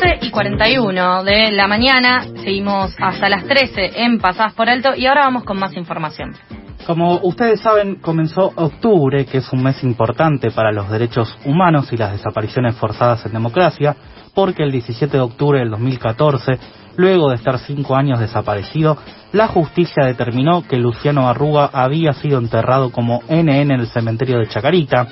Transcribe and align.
12 0.00 0.18
y 0.22 0.30
41 0.30 1.24
de 1.24 1.52
la 1.52 1.66
mañana, 1.66 2.24
seguimos 2.42 2.94
hasta 2.98 3.28
las 3.28 3.44
13 3.44 4.02
en 4.02 4.18
Pasadas 4.18 4.54
por 4.54 4.68
Alto 4.68 4.94
y 4.96 5.06
ahora 5.06 5.24
vamos 5.24 5.44
con 5.44 5.58
más 5.58 5.76
información. 5.76 6.34
Como 6.86 7.20
ustedes 7.22 7.60
saben, 7.60 7.96
comenzó 7.96 8.50
octubre, 8.56 9.26
que 9.26 9.38
es 9.38 9.52
un 9.52 9.62
mes 9.62 9.82
importante 9.84 10.50
para 10.52 10.72
los 10.72 10.90
derechos 10.90 11.36
humanos 11.44 11.92
y 11.92 11.98
las 11.98 12.12
desapariciones 12.12 12.76
forzadas 12.76 13.26
en 13.26 13.32
democracia, 13.32 13.94
porque 14.34 14.62
el 14.62 14.72
17 14.72 15.18
de 15.18 15.22
octubre 15.22 15.58
del 15.58 15.70
2014, 15.70 16.58
luego 16.96 17.28
de 17.28 17.36
estar 17.36 17.58
cinco 17.58 17.94
años 17.94 18.20
desaparecido, 18.20 18.96
la 19.32 19.48
justicia 19.48 20.06
determinó 20.06 20.66
que 20.66 20.78
Luciano 20.78 21.28
Arruga 21.28 21.68
había 21.72 22.14
sido 22.14 22.38
enterrado 22.38 22.90
como 22.90 23.20
NN 23.28 23.50
en 23.50 23.70
el 23.72 23.86
cementerio 23.88 24.38
de 24.38 24.48
Chacarita. 24.48 25.08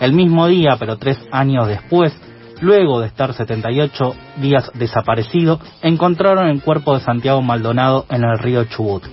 El 0.00 0.14
mismo 0.14 0.46
día, 0.46 0.76
pero 0.78 0.96
tres 0.96 1.18
años 1.30 1.68
después, 1.68 2.18
luego 2.62 3.00
de 3.00 3.08
estar 3.08 3.34
78 3.34 4.14
días 4.36 4.70
desaparecido, 4.74 5.60
encontraron 5.82 6.48
el 6.48 6.62
cuerpo 6.62 6.94
de 6.94 7.04
Santiago 7.04 7.42
Maldonado 7.42 8.06
en 8.08 8.24
el 8.24 8.38
río 8.38 8.64
Chubut. 8.64 9.04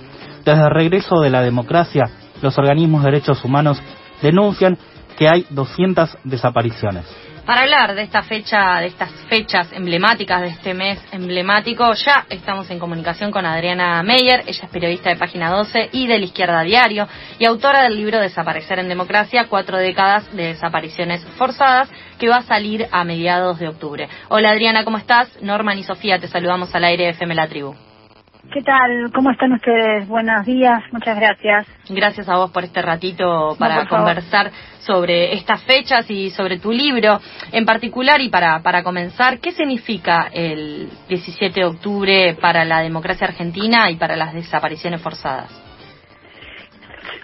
Desde 0.44 0.62
el 0.62 0.70
regreso 0.70 1.20
de 1.20 1.30
la 1.30 1.42
democracia, 1.42 2.08
los 2.40 2.56
organismos 2.56 3.02
de 3.02 3.10
derechos 3.10 3.44
humanos 3.44 3.82
denuncian 4.22 4.78
que 5.20 5.28
hay 5.28 5.44
200 5.50 6.16
desapariciones. 6.24 7.04
Para 7.44 7.62
hablar 7.62 7.94
de 7.94 8.04
esta 8.04 8.22
fecha, 8.22 8.78
de 8.80 8.86
estas 8.86 9.10
fechas 9.28 9.70
emblemáticas 9.70 10.40
de 10.40 10.48
este 10.48 10.72
mes 10.72 10.98
emblemático, 11.12 11.92
ya 11.92 12.24
estamos 12.30 12.70
en 12.70 12.78
comunicación 12.78 13.30
con 13.30 13.44
Adriana 13.44 14.02
Meyer, 14.02 14.44
ella 14.46 14.64
es 14.64 14.70
periodista 14.70 15.10
de 15.10 15.16
Página 15.16 15.50
12 15.50 15.90
y 15.92 16.06
de 16.06 16.18
La 16.18 16.24
Izquierda 16.24 16.62
Diario 16.62 17.06
y 17.38 17.44
autora 17.44 17.82
del 17.82 17.96
libro 17.96 18.18
Desaparecer 18.18 18.78
en 18.78 18.88
Democracia, 18.88 19.46
cuatro 19.50 19.76
décadas 19.76 20.24
de 20.34 20.54
desapariciones 20.54 21.22
forzadas, 21.36 21.90
que 22.18 22.30
va 22.30 22.36
a 22.36 22.42
salir 22.42 22.86
a 22.90 23.04
mediados 23.04 23.58
de 23.58 23.68
octubre. 23.68 24.08
Hola 24.30 24.52
Adriana, 24.52 24.84
¿cómo 24.84 24.96
estás? 24.96 25.28
Norman 25.42 25.78
y 25.78 25.82
Sofía, 25.82 26.18
te 26.18 26.28
saludamos 26.28 26.74
al 26.74 26.84
aire 26.84 27.04
de 27.04 27.10
FM 27.10 27.34
La 27.34 27.46
Tribu. 27.46 27.74
¿Qué 28.48 28.62
tal? 28.62 29.12
¿Cómo 29.12 29.30
están 29.30 29.52
ustedes? 29.52 30.08
Buenos 30.08 30.44
días, 30.46 30.82
muchas 30.92 31.16
gracias. 31.16 31.66
Gracias 31.88 32.28
a 32.28 32.36
vos 32.36 32.50
por 32.50 32.64
este 32.64 32.82
ratito 32.82 33.54
para 33.58 33.86
conversar 33.86 34.50
sobre 34.80 35.34
estas 35.34 35.62
fechas 35.64 36.10
y 36.10 36.30
sobre 36.30 36.58
tu 36.58 36.72
libro 36.72 37.20
en 37.52 37.64
particular 37.64 38.20
y 38.20 38.28
para, 38.28 38.60
para 38.60 38.82
comenzar, 38.82 39.38
¿qué 39.38 39.52
significa 39.52 40.28
el 40.32 40.88
17 41.08 41.60
de 41.60 41.66
octubre 41.66 42.36
para 42.40 42.64
la 42.64 42.80
democracia 42.80 43.28
argentina 43.28 43.90
y 43.90 43.96
para 43.96 44.16
las 44.16 44.32
desapariciones 44.32 45.00
forzadas? 45.00 45.50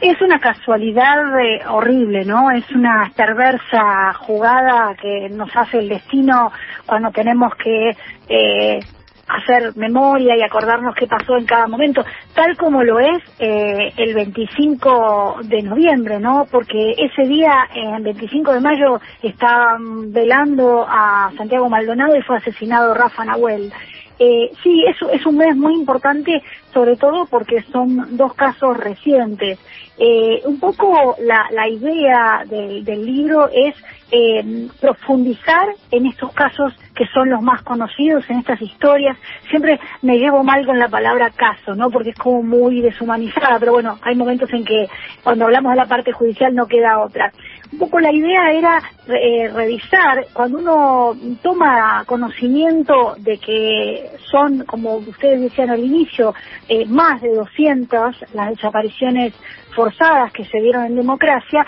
Es 0.01 0.21
una 0.21 0.39
casualidad 0.39 1.41
eh, 1.41 1.61
horrible, 1.69 2.25
¿no? 2.25 2.51
Es 2.51 2.71
una 2.71 3.11
perversa 3.17 4.13
jugada 4.13 4.95
que 5.01 5.29
nos 5.31 5.49
hace 5.57 5.79
el 5.79 5.89
destino 5.89 6.53
cuando 6.85 7.11
tenemos 7.11 7.55
que 7.57 7.97
eh, 8.29 8.81
hacer 9.29 9.77
memoria 9.77 10.37
y 10.37 10.43
acordarnos 10.43 10.95
qué 10.95 11.07
pasó 11.07 11.37
en 11.37 11.47
cada 11.47 11.67
momento, 11.67 12.05
tal 12.35 12.57
como 12.57 12.83
lo 12.83 13.01
es 13.01 13.23
eh, 13.39 13.93
el 13.97 14.15
25 14.15 15.39
de 15.45 15.63
noviembre, 15.63 16.21
¿no? 16.21 16.47
Porque 16.51 16.93
ese 16.97 17.23
día, 17.29 17.69
el 17.75 18.03
25 18.03 18.53
de 18.53 18.61
mayo, 18.61 19.01
estaban 19.23 20.13
velando 20.13 20.87
a 20.89 21.33
Santiago 21.37 21.69
Maldonado 21.69 22.17
y 22.17 22.23
fue 22.23 22.37
asesinado 22.37 22.95
Rafa 22.95 23.25
Nahuel. 23.25 23.73
Eh, 24.19 24.51
sí, 24.63 24.85
es, 24.87 24.97
es 25.13 25.27
un 25.27 25.37
mes 25.37 25.57
muy 25.57 25.75
importante, 25.75 26.43
sobre 26.73 26.97
todo 26.97 27.27
porque 27.27 27.63
son 27.71 28.17
dos 28.17 28.35
casos 28.35 28.77
recientes. 28.77 29.59
Eh, 29.99 30.43
un 30.45 30.61
poco 30.61 31.17
la, 31.21 31.47
la 31.53 31.69
idea 31.69 32.45
del, 32.47 32.85
del 32.85 33.05
libro 33.05 33.49
es 33.49 33.75
eh, 34.13 34.69
profundizar 34.81 35.69
en 35.91 36.07
estos 36.07 36.33
casos 36.33 36.73
que 36.95 37.07
son 37.07 37.29
los 37.29 37.43
más 37.43 37.63
conocidos, 37.63 38.29
en 38.31 38.39
estas 38.39 38.61
historias. 38.63 39.17
Siempre 39.51 39.81
me 40.03 40.19
llevo 40.19 40.45
mal 40.45 40.65
con 40.65 40.79
la 40.79 40.89
palabra 40.89 41.31
caso, 41.31 41.75
¿no? 41.75 41.91
Porque 41.91 42.11
es 42.11 42.17
como 42.17 42.43
muy 42.43 42.81
deshumanizada, 42.81 43.59
pero 43.59 43.73
bueno, 43.73 43.99
hay 44.03 44.15
momentos 44.15 44.53
en 44.53 44.65
que 44.65 44.89
cuando 45.23 45.47
hablamos 45.47 45.73
de 45.73 45.77
la 45.77 45.87
parte 45.87 46.13
judicial 46.13 46.55
no 46.55 46.67
queda 46.67 47.01
otra. 47.01 47.33
Un 47.73 47.79
poco 47.79 48.01
la 48.01 48.13
idea 48.13 48.53
era 48.53 48.83
eh, 49.09 49.49
revisar, 49.53 50.27
cuando 50.33 50.59
uno 50.59 51.37
toma 51.43 52.05
conocimiento 52.07 53.15
de 53.19 53.39
que 53.39 54.11
son, 54.31 54.65
como 54.65 54.97
ustedes 54.97 55.41
decían 55.41 55.71
al 55.71 55.81
inicio, 55.81 56.35
eh, 56.69 56.87
más 56.87 57.21
de 57.21 57.35
200 57.35 58.25
las 58.35 58.51
desapariciones 58.51 59.35
forzadas 59.77 60.33
que 60.33 60.45
se 60.47 60.59
dieron 60.59 60.87
en 60.87 60.97
democracia, 60.97 61.65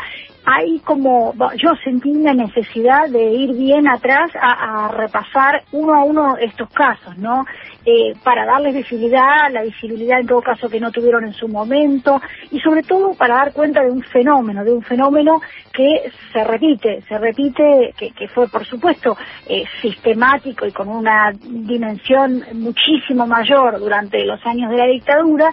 hay 0.50 0.78
como, 0.78 1.34
yo 1.58 1.74
sentí 1.84 2.10
una 2.10 2.32
necesidad 2.32 3.10
de 3.10 3.22
ir 3.22 3.54
bien 3.54 3.86
atrás 3.86 4.30
a, 4.41 4.88
repasar 4.88 5.62
uno 5.72 5.94
a 5.94 6.04
uno 6.04 6.36
estos 6.38 6.70
casos, 6.70 7.18
¿no? 7.18 7.44
Eh, 7.84 8.14
para 8.24 8.47
darles 8.47 8.74
visibilidad, 8.74 9.52
la 9.52 9.62
visibilidad 9.62 10.20
en 10.20 10.26
todo 10.26 10.41
caso 10.41 10.70
que 10.70 10.80
no 10.80 10.91
tuvieron 10.91 11.24
en 11.24 11.34
su 11.34 11.48
momento, 11.48 12.18
y 12.50 12.60
sobre 12.60 12.82
todo 12.82 13.12
para 13.12 13.34
dar 13.34 13.52
cuenta 13.52 13.82
de 13.82 13.91
un 13.91 14.02
fenómeno, 14.02 14.64
de 14.64 14.72
un 14.72 14.82
fenómeno 14.82 15.38
que 15.70 16.10
se 16.32 16.42
repite, 16.44 17.02
se 17.02 17.18
repite, 17.18 17.92
que, 17.98 18.12
que 18.12 18.28
fue 18.28 18.48
por 18.48 18.64
supuesto 18.64 19.18
eh, 19.47 19.64
sistemático 19.82 20.64
y 20.64 20.72
con 20.72 20.88
una 20.88 21.30
dimensión 21.42 22.42
muchísimo 22.54 23.26
mayor 23.26 23.78
durante 23.78 24.24
los 24.24 24.44
años 24.47 24.70
de 24.70 24.78
la 24.78 24.86
dictadura, 24.86 25.52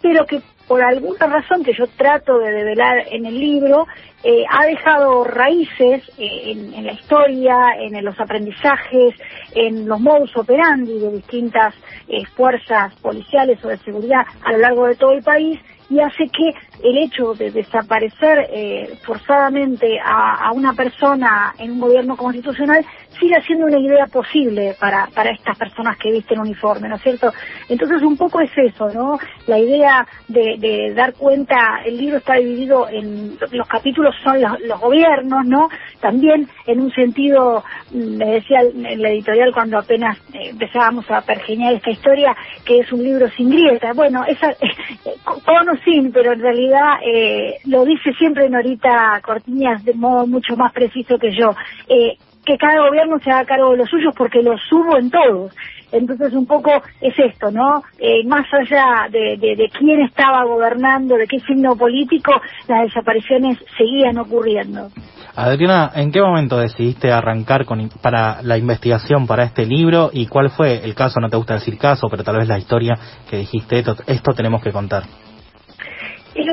pero 0.00 0.24
que 0.24 0.40
por 0.66 0.82
alguna 0.82 1.26
razón 1.26 1.62
que 1.62 1.72
yo 1.72 1.86
trato 1.86 2.38
de 2.38 2.50
develar 2.50 3.04
en 3.10 3.26
el 3.26 3.38
libro, 3.38 3.86
eh, 4.24 4.44
ha 4.50 4.66
dejado 4.66 5.24
raíces 5.24 6.02
eh, 6.18 6.52
en, 6.74 6.84
la 6.84 6.92
historia, 6.92 7.56
en, 7.78 8.04
los 8.04 8.18
aprendizajes, 8.18 9.14
en 9.54 9.86
los 9.86 10.00
modus 10.00 10.36
operandi 10.36 10.98
de 10.98 11.12
distintas 11.12 11.74
eh, 12.08 12.24
fuerzas 12.34 12.94
policiales 12.96 13.64
o 13.64 13.68
de 13.68 13.78
seguridad 13.78 14.26
a 14.42 14.52
lo 14.52 14.58
largo 14.58 14.86
de 14.86 14.96
todo 14.96 15.12
el 15.12 15.22
país 15.22 15.60
y 15.88 16.00
hace 16.00 16.24
que 16.24 16.50
el 16.82 16.98
hecho 16.98 17.34
de 17.34 17.50
desaparecer 17.50 18.46
eh, 18.50 18.98
forzadamente 19.04 19.98
a, 20.02 20.50
una 20.52 20.72
persona 20.72 21.54
en 21.58 21.72
un 21.72 21.80
gobierno 21.80 22.16
constitucional 22.16 22.84
siga 23.18 23.40
siendo 23.42 23.66
una 23.66 23.78
idea 23.78 24.06
posible 24.06 24.76
para, 24.78 25.06
para 25.14 25.30
estas 25.30 25.56
personas 25.56 25.96
que 25.98 26.12
visten 26.12 26.38
uniforme, 26.38 26.88
¿no 26.88 26.96
es 26.96 27.02
cierto? 27.02 27.32
Entonces 27.68 28.02
un 28.02 28.16
poco 28.16 28.40
es 28.40 28.50
eso, 28.56 28.90
¿no? 28.90 29.18
La 29.46 29.58
idea 29.58 30.06
de, 30.28 30.92
dar 30.94 31.14
cuenta, 31.14 31.80
el 31.84 31.96
libro 31.96 32.18
está 32.18 32.34
dividido 32.34 32.88
en, 32.88 33.38
los 33.52 33.68
capítulos 33.68 34.14
son 34.22 34.40
los, 34.40 34.80
gobiernos, 34.80 35.46
¿no? 35.46 35.68
También 36.00 36.48
en 36.66 36.80
un 36.80 36.90
sentido, 36.92 37.64
mm, 37.92 38.16
me 38.16 38.26
decía 38.32 38.60
en 38.60 39.02
la 39.02 39.10
editorial 39.10 39.52
cuando 39.52 39.78
apenas 39.78 40.18
eh, 40.32 40.50
empezábamos 40.50 41.10
a 41.10 41.22
pergeñar 41.22 41.74
esta 41.74 41.90
historia, 41.90 42.36
que 42.64 42.80
es 42.80 42.92
un 42.92 43.02
libro 43.02 43.28
sin 43.30 43.50
grieta. 43.50 43.92
Bueno, 43.94 44.24
esa, 44.26 44.54
con 45.24 45.68
o 45.68 45.76
sin, 45.84 46.12
pero 46.12 46.32
en 46.32 46.40
realidad 46.40 46.65
eh, 47.04 47.58
lo 47.66 47.84
dice 47.84 48.12
siempre 48.14 48.48
Norita 48.48 49.20
Cortiñas 49.22 49.84
de 49.84 49.94
modo 49.94 50.26
mucho 50.26 50.56
más 50.56 50.72
preciso 50.72 51.18
que 51.18 51.32
yo, 51.32 51.50
eh, 51.88 52.16
que 52.44 52.56
cada 52.56 52.86
gobierno 52.86 53.18
se 53.18 53.30
haga 53.30 53.44
cargo 53.44 53.72
de 53.72 53.78
los 53.78 53.88
suyos 53.88 54.14
porque 54.16 54.42
los 54.42 54.60
subo 54.68 54.96
en 54.96 55.10
todos. 55.10 55.52
Entonces 55.92 56.32
un 56.32 56.46
poco 56.46 56.70
es 57.00 57.14
esto, 57.18 57.50
¿no? 57.50 57.82
Eh, 57.98 58.24
más 58.26 58.46
allá 58.52 59.08
de, 59.10 59.70
quién 59.78 60.00
estaba 60.02 60.44
gobernando, 60.44 61.16
de 61.16 61.26
qué 61.26 61.38
signo 61.40 61.76
político, 61.76 62.32
las 62.68 62.84
desapariciones 62.84 63.58
seguían 63.78 64.18
ocurriendo. 64.18 64.88
Adriana, 65.36 65.92
¿en 65.94 66.10
qué 66.10 66.20
momento 66.20 66.58
decidiste 66.58 67.12
arrancar 67.12 67.66
con, 67.66 67.90
para 68.00 68.42
la 68.42 68.56
investigación 68.56 69.26
para 69.26 69.44
este 69.44 69.66
libro 69.66 70.10
y 70.12 70.26
cuál 70.26 70.50
fue 70.50 70.82
el 70.82 70.94
caso, 70.94 71.20
no 71.20 71.28
te 71.28 71.36
gusta 71.36 71.54
decir 71.54 71.76
caso, 71.78 72.08
pero 72.10 72.24
tal 72.24 72.38
vez 72.38 72.48
la 72.48 72.58
historia 72.58 72.94
que 73.28 73.36
dijiste, 73.38 73.84
esto 74.06 74.32
tenemos 74.32 74.62
que 74.62 74.72
contar? 74.72 75.02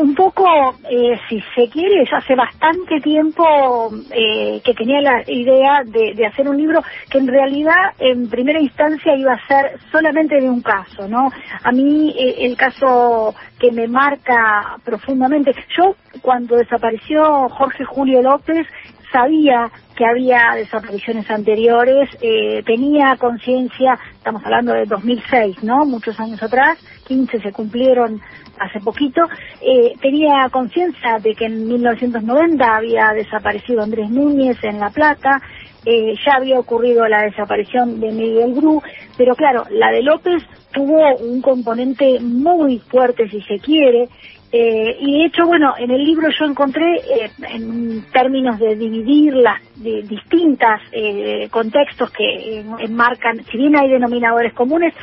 Un 0.01 0.15
poco, 0.15 0.45
eh, 0.89 1.19
si 1.27 1.41
se 1.55 1.69
quiere, 1.69 2.03
hace 2.11 2.35
bastante 2.35 2.99
tiempo 3.01 3.91
eh, 4.11 4.61
que 4.63 4.73
tenía 4.73 5.01
la 5.01 5.23
idea 5.27 5.83
de, 5.83 6.25
hacer 6.25 6.47
un 6.47 6.57
libro 6.57 6.81
que 7.09 7.17
en 7.17 7.27
realidad 7.27 7.93
en 7.99 8.29
primera 8.29 8.59
instancia 8.59 9.15
iba 9.15 9.33
a 9.33 9.47
ser 9.47 9.79
solamente 9.91 10.39
de 10.39 10.49
un 10.49 10.61
caso, 10.61 11.07
¿no? 11.07 11.29
A 11.63 11.71
mí 11.71 12.13
eh, 12.17 12.45
el 12.45 12.55
caso 12.55 13.35
que 13.59 13.71
me 13.71 13.87
marca 13.87 14.77
profundamente, 14.83 15.53
yo 15.77 15.95
cuando 16.21 16.55
desapareció 16.55 17.49
Jorge 17.49 17.83
Julio 17.83 18.21
López 18.21 18.65
sabía 19.11 19.69
que 19.95 20.05
había 20.05 20.53
desapariciones 20.55 21.29
anteriores, 21.29 22.09
eh, 22.19 22.63
tenía 22.65 23.15
conciencia, 23.17 23.97
estamos 24.15 24.43
hablando 24.43 24.73
de 24.73 24.85
2006, 24.85 25.63
¿no? 25.63 25.85
Muchos 25.85 26.19
años 26.19 26.41
atrás, 26.41 26.79
15 27.03 27.41
se 27.41 27.51
cumplieron 27.51 28.21
hace 28.59 28.79
poquito, 28.79 29.21
eh, 29.61 29.93
tenía 30.01 30.47
conciencia 30.51 31.19
de 31.19 31.33
que 31.35 31.45
en 31.45 31.67
1990 31.67 32.75
había 32.75 33.11
desaparecido 33.13 33.81
Andrés 33.81 34.09
Núñez 34.09 34.57
en 34.63 34.79
La 34.79 34.89
Plata, 34.89 35.41
eh, 35.85 36.15
ya 36.25 36.35
había 36.35 36.59
ocurrido 36.59 37.07
la 37.07 37.23
desaparición 37.23 37.99
de 37.99 38.11
Miguel 38.11 38.53
Bru, 38.53 38.81
pero 39.17 39.35
claro, 39.35 39.65
la 39.69 39.91
de 39.91 40.01
López 40.01 40.43
tuvo 40.73 41.15
un 41.17 41.41
componente 41.41 42.19
muy 42.19 42.79
fuerte, 42.79 43.29
si 43.29 43.41
se 43.41 43.59
quiere, 43.59 44.09
eh, 44.55 44.97
y 44.99 45.17
de 45.17 45.25
hecho, 45.25 45.47
bueno, 45.47 45.73
en 45.79 45.89
el 45.89 46.03
libro 46.03 46.29
yo 46.29 46.45
encontré, 46.45 46.97
eh, 46.97 47.31
en 47.49 48.03
términos 48.11 48.59
de 48.59 48.75
dividir 48.75 49.33
las 49.33 49.59
de 49.77 50.03
distintas 50.03 50.79
eh, 50.91 51.47
contextos 51.49 52.11
que 52.11 52.63
enmarcan, 52.79 53.43
si 53.45 53.57
bien 53.57 53.75
hay 53.75 53.89
denominadores 53.89 54.53
comunes, 54.53 54.93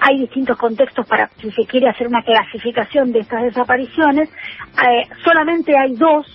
hay 0.00 0.18
distintos 0.18 0.58
contextos 0.58 1.06
para, 1.06 1.30
si 1.40 1.52
se 1.52 1.64
quiere, 1.66 1.88
hacer 1.88 2.08
una 2.08 2.22
clasificación 2.22 3.12
de 3.12 3.20
estas 3.20 3.44
desapariciones. 3.44 4.28
solamente 5.22 5.78
hay 5.78 5.94
dos 5.94 6.26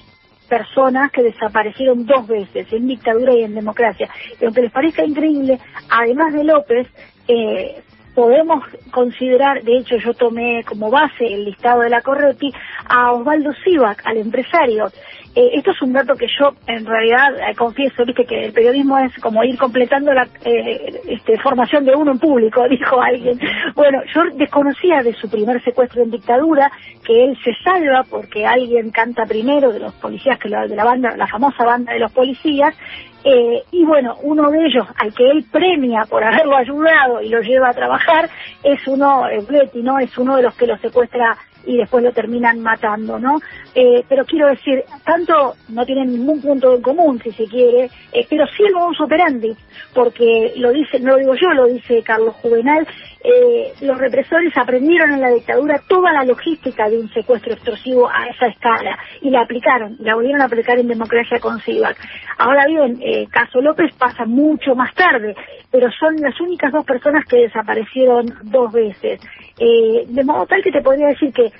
personas 0.48 1.12
que 1.12 1.24
desaparecieron 1.24 2.06
dos 2.06 2.26
veces, 2.26 2.72
en 2.72 2.88
dictadura 2.88 3.34
y 3.34 3.44
en 3.44 3.56
democracia. 3.56 4.10
Y 4.40 4.46
aunque 4.46 4.62
les 4.62 4.72
parezca 4.72 5.04
increíble, 5.04 5.60
además 5.90 6.34
de 6.34 6.44
López, 6.46 6.88
eh, 7.28 7.82
podemos 8.14 8.64
considerar, 8.92 9.64
de 9.64 9.78
hecho 9.78 9.98
yo 9.98 10.14
tomé 10.14 10.64
como 10.64 10.90
base 10.90 11.26
el 11.26 11.46
listado 11.46 11.82
de 11.82 11.90
la 11.90 12.02
Corretti, 12.02 12.52
a 12.86 13.12
Osvaldo 13.14 13.54
Sivac, 13.64 14.06
al 14.06 14.18
empresario. 14.18 14.92
Eh, 15.34 15.52
esto 15.54 15.72
es 15.72 15.82
un 15.82 15.94
dato 15.94 16.14
que 16.16 16.28
yo 16.28 16.52
en 16.68 16.86
realidad 16.86 17.30
eh, 17.40 17.56
confieso, 17.56 18.04
viste 18.06 18.26
que 18.26 18.46
el 18.46 18.52
periodismo 18.52 19.00
es 19.00 19.18
como 19.20 19.44
ir 19.46 19.58
completando 19.58 20.12
la 20.14 20.28
eh, 20.44 21.02
este, 21.08 21.40
formación 21.40 21.86
de 21.86 21.96
uno 21.96 22.12
en 22.12 22.20
público, 22.20 22.68
dijo 22.70 23.02
alguien. 23.02 23.40
Bueno, 23.74 24.00
yo 24.14 24.24
desconocía 24.36 25.02
de 25.04 25.14
su 25.14 25.30
primer 25.30 25.64
secuestro 25.64 26.04
en 26.04 26.12
dictadura, 26.12 26.70
que 27.06 27.26
él 27.26 27.38
se 27.44 27.54
salva 27.64 28.04
porque 28.10 28.46
alguien 28.46 28.92
canta 28.92 29.26
primero 29.26 29.72
de 29.72 29.80
los 29.80 29.94
policías, 29.94 30.38
que 30.38 30.50
de 30.50 30.76
la 30.76 30.84
banda, 30.84 31.16
la 31.16 31.28
famosa 31.28 31.64
banda 31.64 31.94
de 31.94 32.00
los 32.00 32.12
policías, 32.12 32.76
eh, 33.24 33.64
y 33.72 33.86
bueno, 33.86 34.16
uno 34.24 34.50
de 34.50 34.66
ellos, 34.66 34.86
al 34.98 35.14
que 35.14 35.30
él 35.30 35.46
premia 35.50 36.06
por 36.10 36.24
haberlo 36.24 36.58
ayudado 36.58 37.22
y 37.22 37.30
lo 37.30 37.40
lleva 37.40 37.70
a 37.70 37.74
trabajar, 37.74 38.30
es 38.64 38.86
uno, 38.88 39.24
Betty, 39.48 39.82
¿no? 39.82 40.00
Es 40.00 40.18
uno 40.18 40.36
de 40.36 40.44
los 40.44 40.56
que 40.56 40.66
lo 40.66 40.78
secuestra 40.80 41.38
y 41.66 41.78
después 41.78 42.04
lo 42.04 42.12
terminan 42.12 42.60
matando, 42.60 43.20
¿no? 43.20 43.40
Eh, 43.76 44.04
pero 44.08 44.26
quiero 44.26 44.48
decir, 44.48 44.84
tanto 45.06 45.56
no 45.70 45.86
tienen 45.86 46.12
ningún 46.12 46.42
punto 46.42 46.76
en 46.76 46.82
común, 46.82 47.20
si 47.24 47.32
se 47.32 47.46
quiere, 47.46 47.90
eh, 48.12 48.26
pero 48.30 48.46
sí 48.48 48.64
el 48.64 48.74
modus 48.74 49.00
operandi, 49.02 49.56
porque 49.94 50.54
lo 50.58 50.72
dice, 50.72 51.00
no 51.00 51.12
lo 51.12 51.18
digo 51.18 51.36
yo, 51.36 51.50
lo 51.50 51.68
dice 51.68 52.02
Carlos 52.04 52.36
Juvenal, 52.42 52.88
eh, 53.24 53.74
los 53.82 53.98
represores 53.98 54.52
aprendieron 54.58 55.12
en 55.14 55.22
la 55.22 55.30
dictadura 55.30 55.80
toda 55.88 56.12
la 56.12 56.24
logística 56.24 56.90
de 56.90 56.98
un 56.98 57.10
secuestro 57.10 57.54
extorsivo 57.54 58.10
a 58.10 58.28
esa 58.28 58.48
escala 58.48 58.98
y 59.22 59.30
la 59.30 59.42
aplicaron, 59.42 59.96
la 60.00 60.16
volvieron 60.16 60.42
a 60.42 60.46
aplicar 60.46 60.80
en 60.80 60.88
democracia 60.88 61.40
con 61.40 61.60
CIVAC. 61.60 61.98
Ahora 62.38 62.66
bien, 62.66 63.00
eh, 63.02 63.28
caso 63.30 63.62
López 63.62 63.94
pasa 63.96 64.26
mucho 64.26 64.74
más 64.76 64.94
tarde, 64.96 65.36
pero 65.70 65.90
son 65.92 66.16
las 66.18 66.40
únicas 66.42 66.72
dos 66.72 66.86
personas 66.86 67.26
que 67.26 67.42
desaparecieron 67.42 68.26
dos 68.44 68.72
veces. 68.72 69.20
Eh, 69.60 70.06
de 70.08 70.24
modo 70.24 70.48
tal 70.48 70.64
que 70.64 70.72
te 70.72 70.82
podría 70.82 71.08
decir 71.10 71.32
que 71.32 71.52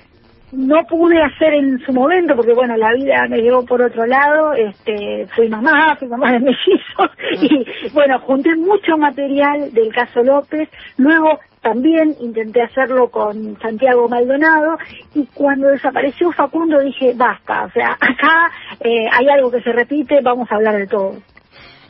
no 0.52 0.84
pude 0.84 1.22
hacer 1.22 1.54
en 1.54 1.78
su 1.80 1.92
momento 1.92 2.36
porque 2.36 2.52
bueno 2.52 2.76
la 2.76 2.92
vida 2.92 3.26
me 3.28 3.38
llevó 3.38 3.64
por 3.64 3.80
otro 3.80 4.04
lado 4.04 4.52
este 4.52 5.26
fui 5.34 5.48
mamá 5.48 5.96
fui 5.96 6.08
mamá 6.08 6.32
de 6.32 6.40
mellizos 6.40 7.10
y 7.40 7.88
bueno 7.94 8.18
junté 8.20 8.54
mucho 8.56 8.98
material 8.98 9.72
del 9.72 9.90
caso 9.94 10.22
López 10.22 10.68
luego 10.98 11.38
también 11.62 12.16
intenté 12.20 12.62
hacerlo 12.62 13.10
con 13.10 13.58
Santiago 13.60 14.08
Maldonado 14.08 14.76
y 15.14 15.26
cuando 15.26 15.68
desapareció 15.68 16.32
Facundo 16.32 16.80
dije 16.80 17.14
basta 17.16 17.64
o 17.64 17.70
sea 17.70 17.92
acá 18.00 18.50
eh, 18.80 19.06
hay 19.10 19.28
algo 19.28 19.50
que 19.50 19.62
se 19.62 19.72
repite 19.72 20.20
vamos 20.20 20.50
a 20.50 20.56
hablar 20.56 20.76
de 20.76 20.86
todo 20.86 21.14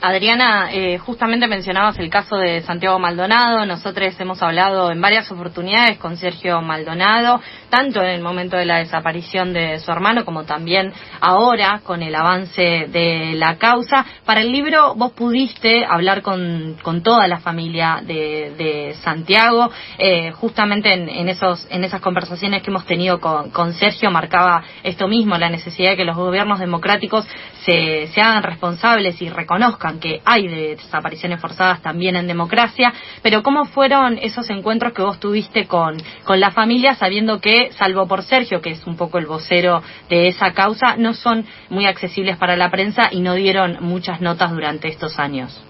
Adriana, 0.02 0.70
eh, 0.72 0.98
justamente 0.98 1.46
mencionabas 1.46 1.96
el 2.00 2.10
caso 2.10 2.36
de 2.36 2.60
Santiago 2.62 2.98
Maldonado. 2.98 3.64
Nosotros 3.64 4.18
hemos 4.18 4.42
hablado 4.42 4.90
en 4.90 5.00
varias 5.00 5.30
oportunidades 5.30 5.96
con 5.98 6.16
Sergio 6.16 6.60
Maldonado, 6.60 7.40
tanto 7.70 8.02
en 8.02 8.10
el 8.10 8.20
momento 8.20 8.56
de 8.56 8.64
la 8.64 8.78
desaparición 8.78 9.52
de 9.52 9.78
su 9.78 9.92
hermano 9.92 10.24
como 10.24 10.42
también 10.42 10.92
ahora 11.20 11.82
con 11.84 12.02
el 12.02 12.16
avance 12.16 12.88
de 12.88 13.34
la 13.36 13.58
causa. 13.58 14.04
Para 14.24 14.40
el 14.40 14.50
libro 14.50 14.96
vos 14.96 15.12
pudiste 15.12 15.84
hablar 15.84 16.22
con, 16.22 16.76
toda 17.04 17.28
la 17.28 17.38
familia 17.38 18.00
de, 18.04 18.96
Santiago. 19.04 19.70
Eh, 19.98 20.32
justamente 20.32 20.92
en, 20.92 21.28
esos, 21.28 21.64
en 21.70 21.84
esas 21.84 22.00
conversaciones 22.00 22.62
que 22.62 22.70
hemos 22.70 22.86
tenido 22.86 23.20
con, 23.20 23.50
con 23.50 23.72
Sergio 23.72 24.10
marcaba 24.10 24.64
esto 24.82 25.06
mismo, 25.06 25.38
la 25.38 25.48
necesidad 25.48 25.90
de 25.90 25.96
que 25.96 26.04
los 26.04 26.16
gobiernos 26.16 26.58
democráticos 26.58 27.24
se, 27.64 28.08
se 28.08 28.20
hagan 28.20 28.42
responsables 28.42 29.22
y 29.22 29.28
reconozcan 29.28 29.91
que 29.98 30.20
hay 30.24 30.48
de 30.48 30.76
desapariciones 30.76 31.40
forzadas 31.40 31.82
también 31.82 32.16
en 32.16 32.26
democracia, 32.26 32.92
pero 33.22 33.42
¿cómo 33.42 33.64
fueron 33.64 34.18
esos 34.18 34.48
encuentros 34.50 34.92
que 34.92 35.02
vos 35.02 35.18
tuviste 35.20 35.66
con, 35.66 35.96
con 36.24 36.40
la 36.40 36.50
familia 36.50 36.94
sabiendo 36.94 37.40
que, 37.40 37.70
salvo 37.72 38.06
por 38.06 38.22
Sergio, 38.22 38.60
que 38.60 38.70
es 38.70 38.86
un 38.86 38.96
poco 38.96 39.18
el 39.18 39.26
vocero 39.26 39.82
de 40.08 40.28
esa 40.28 40.52
causa, 40.52 40.96
no 40.96 41.14
son 41.14 41.46
muy 41.70 41.86
accesibles 41.86 42.36
para 42.36 42.56
la 42.56 42.70
prensa 42.70 43.08
y 43.10 43.20
no 43.20 43.34
dieron 43.34 43.78
muchas 43.80 44.20
notas 44.20 44.52
durante 44.52 44.88
estos 44.88 45.18
años? 45.18 45.62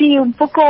Sí, 0.00 0.16
un 0.18 0.32
poco, 0.32 0.62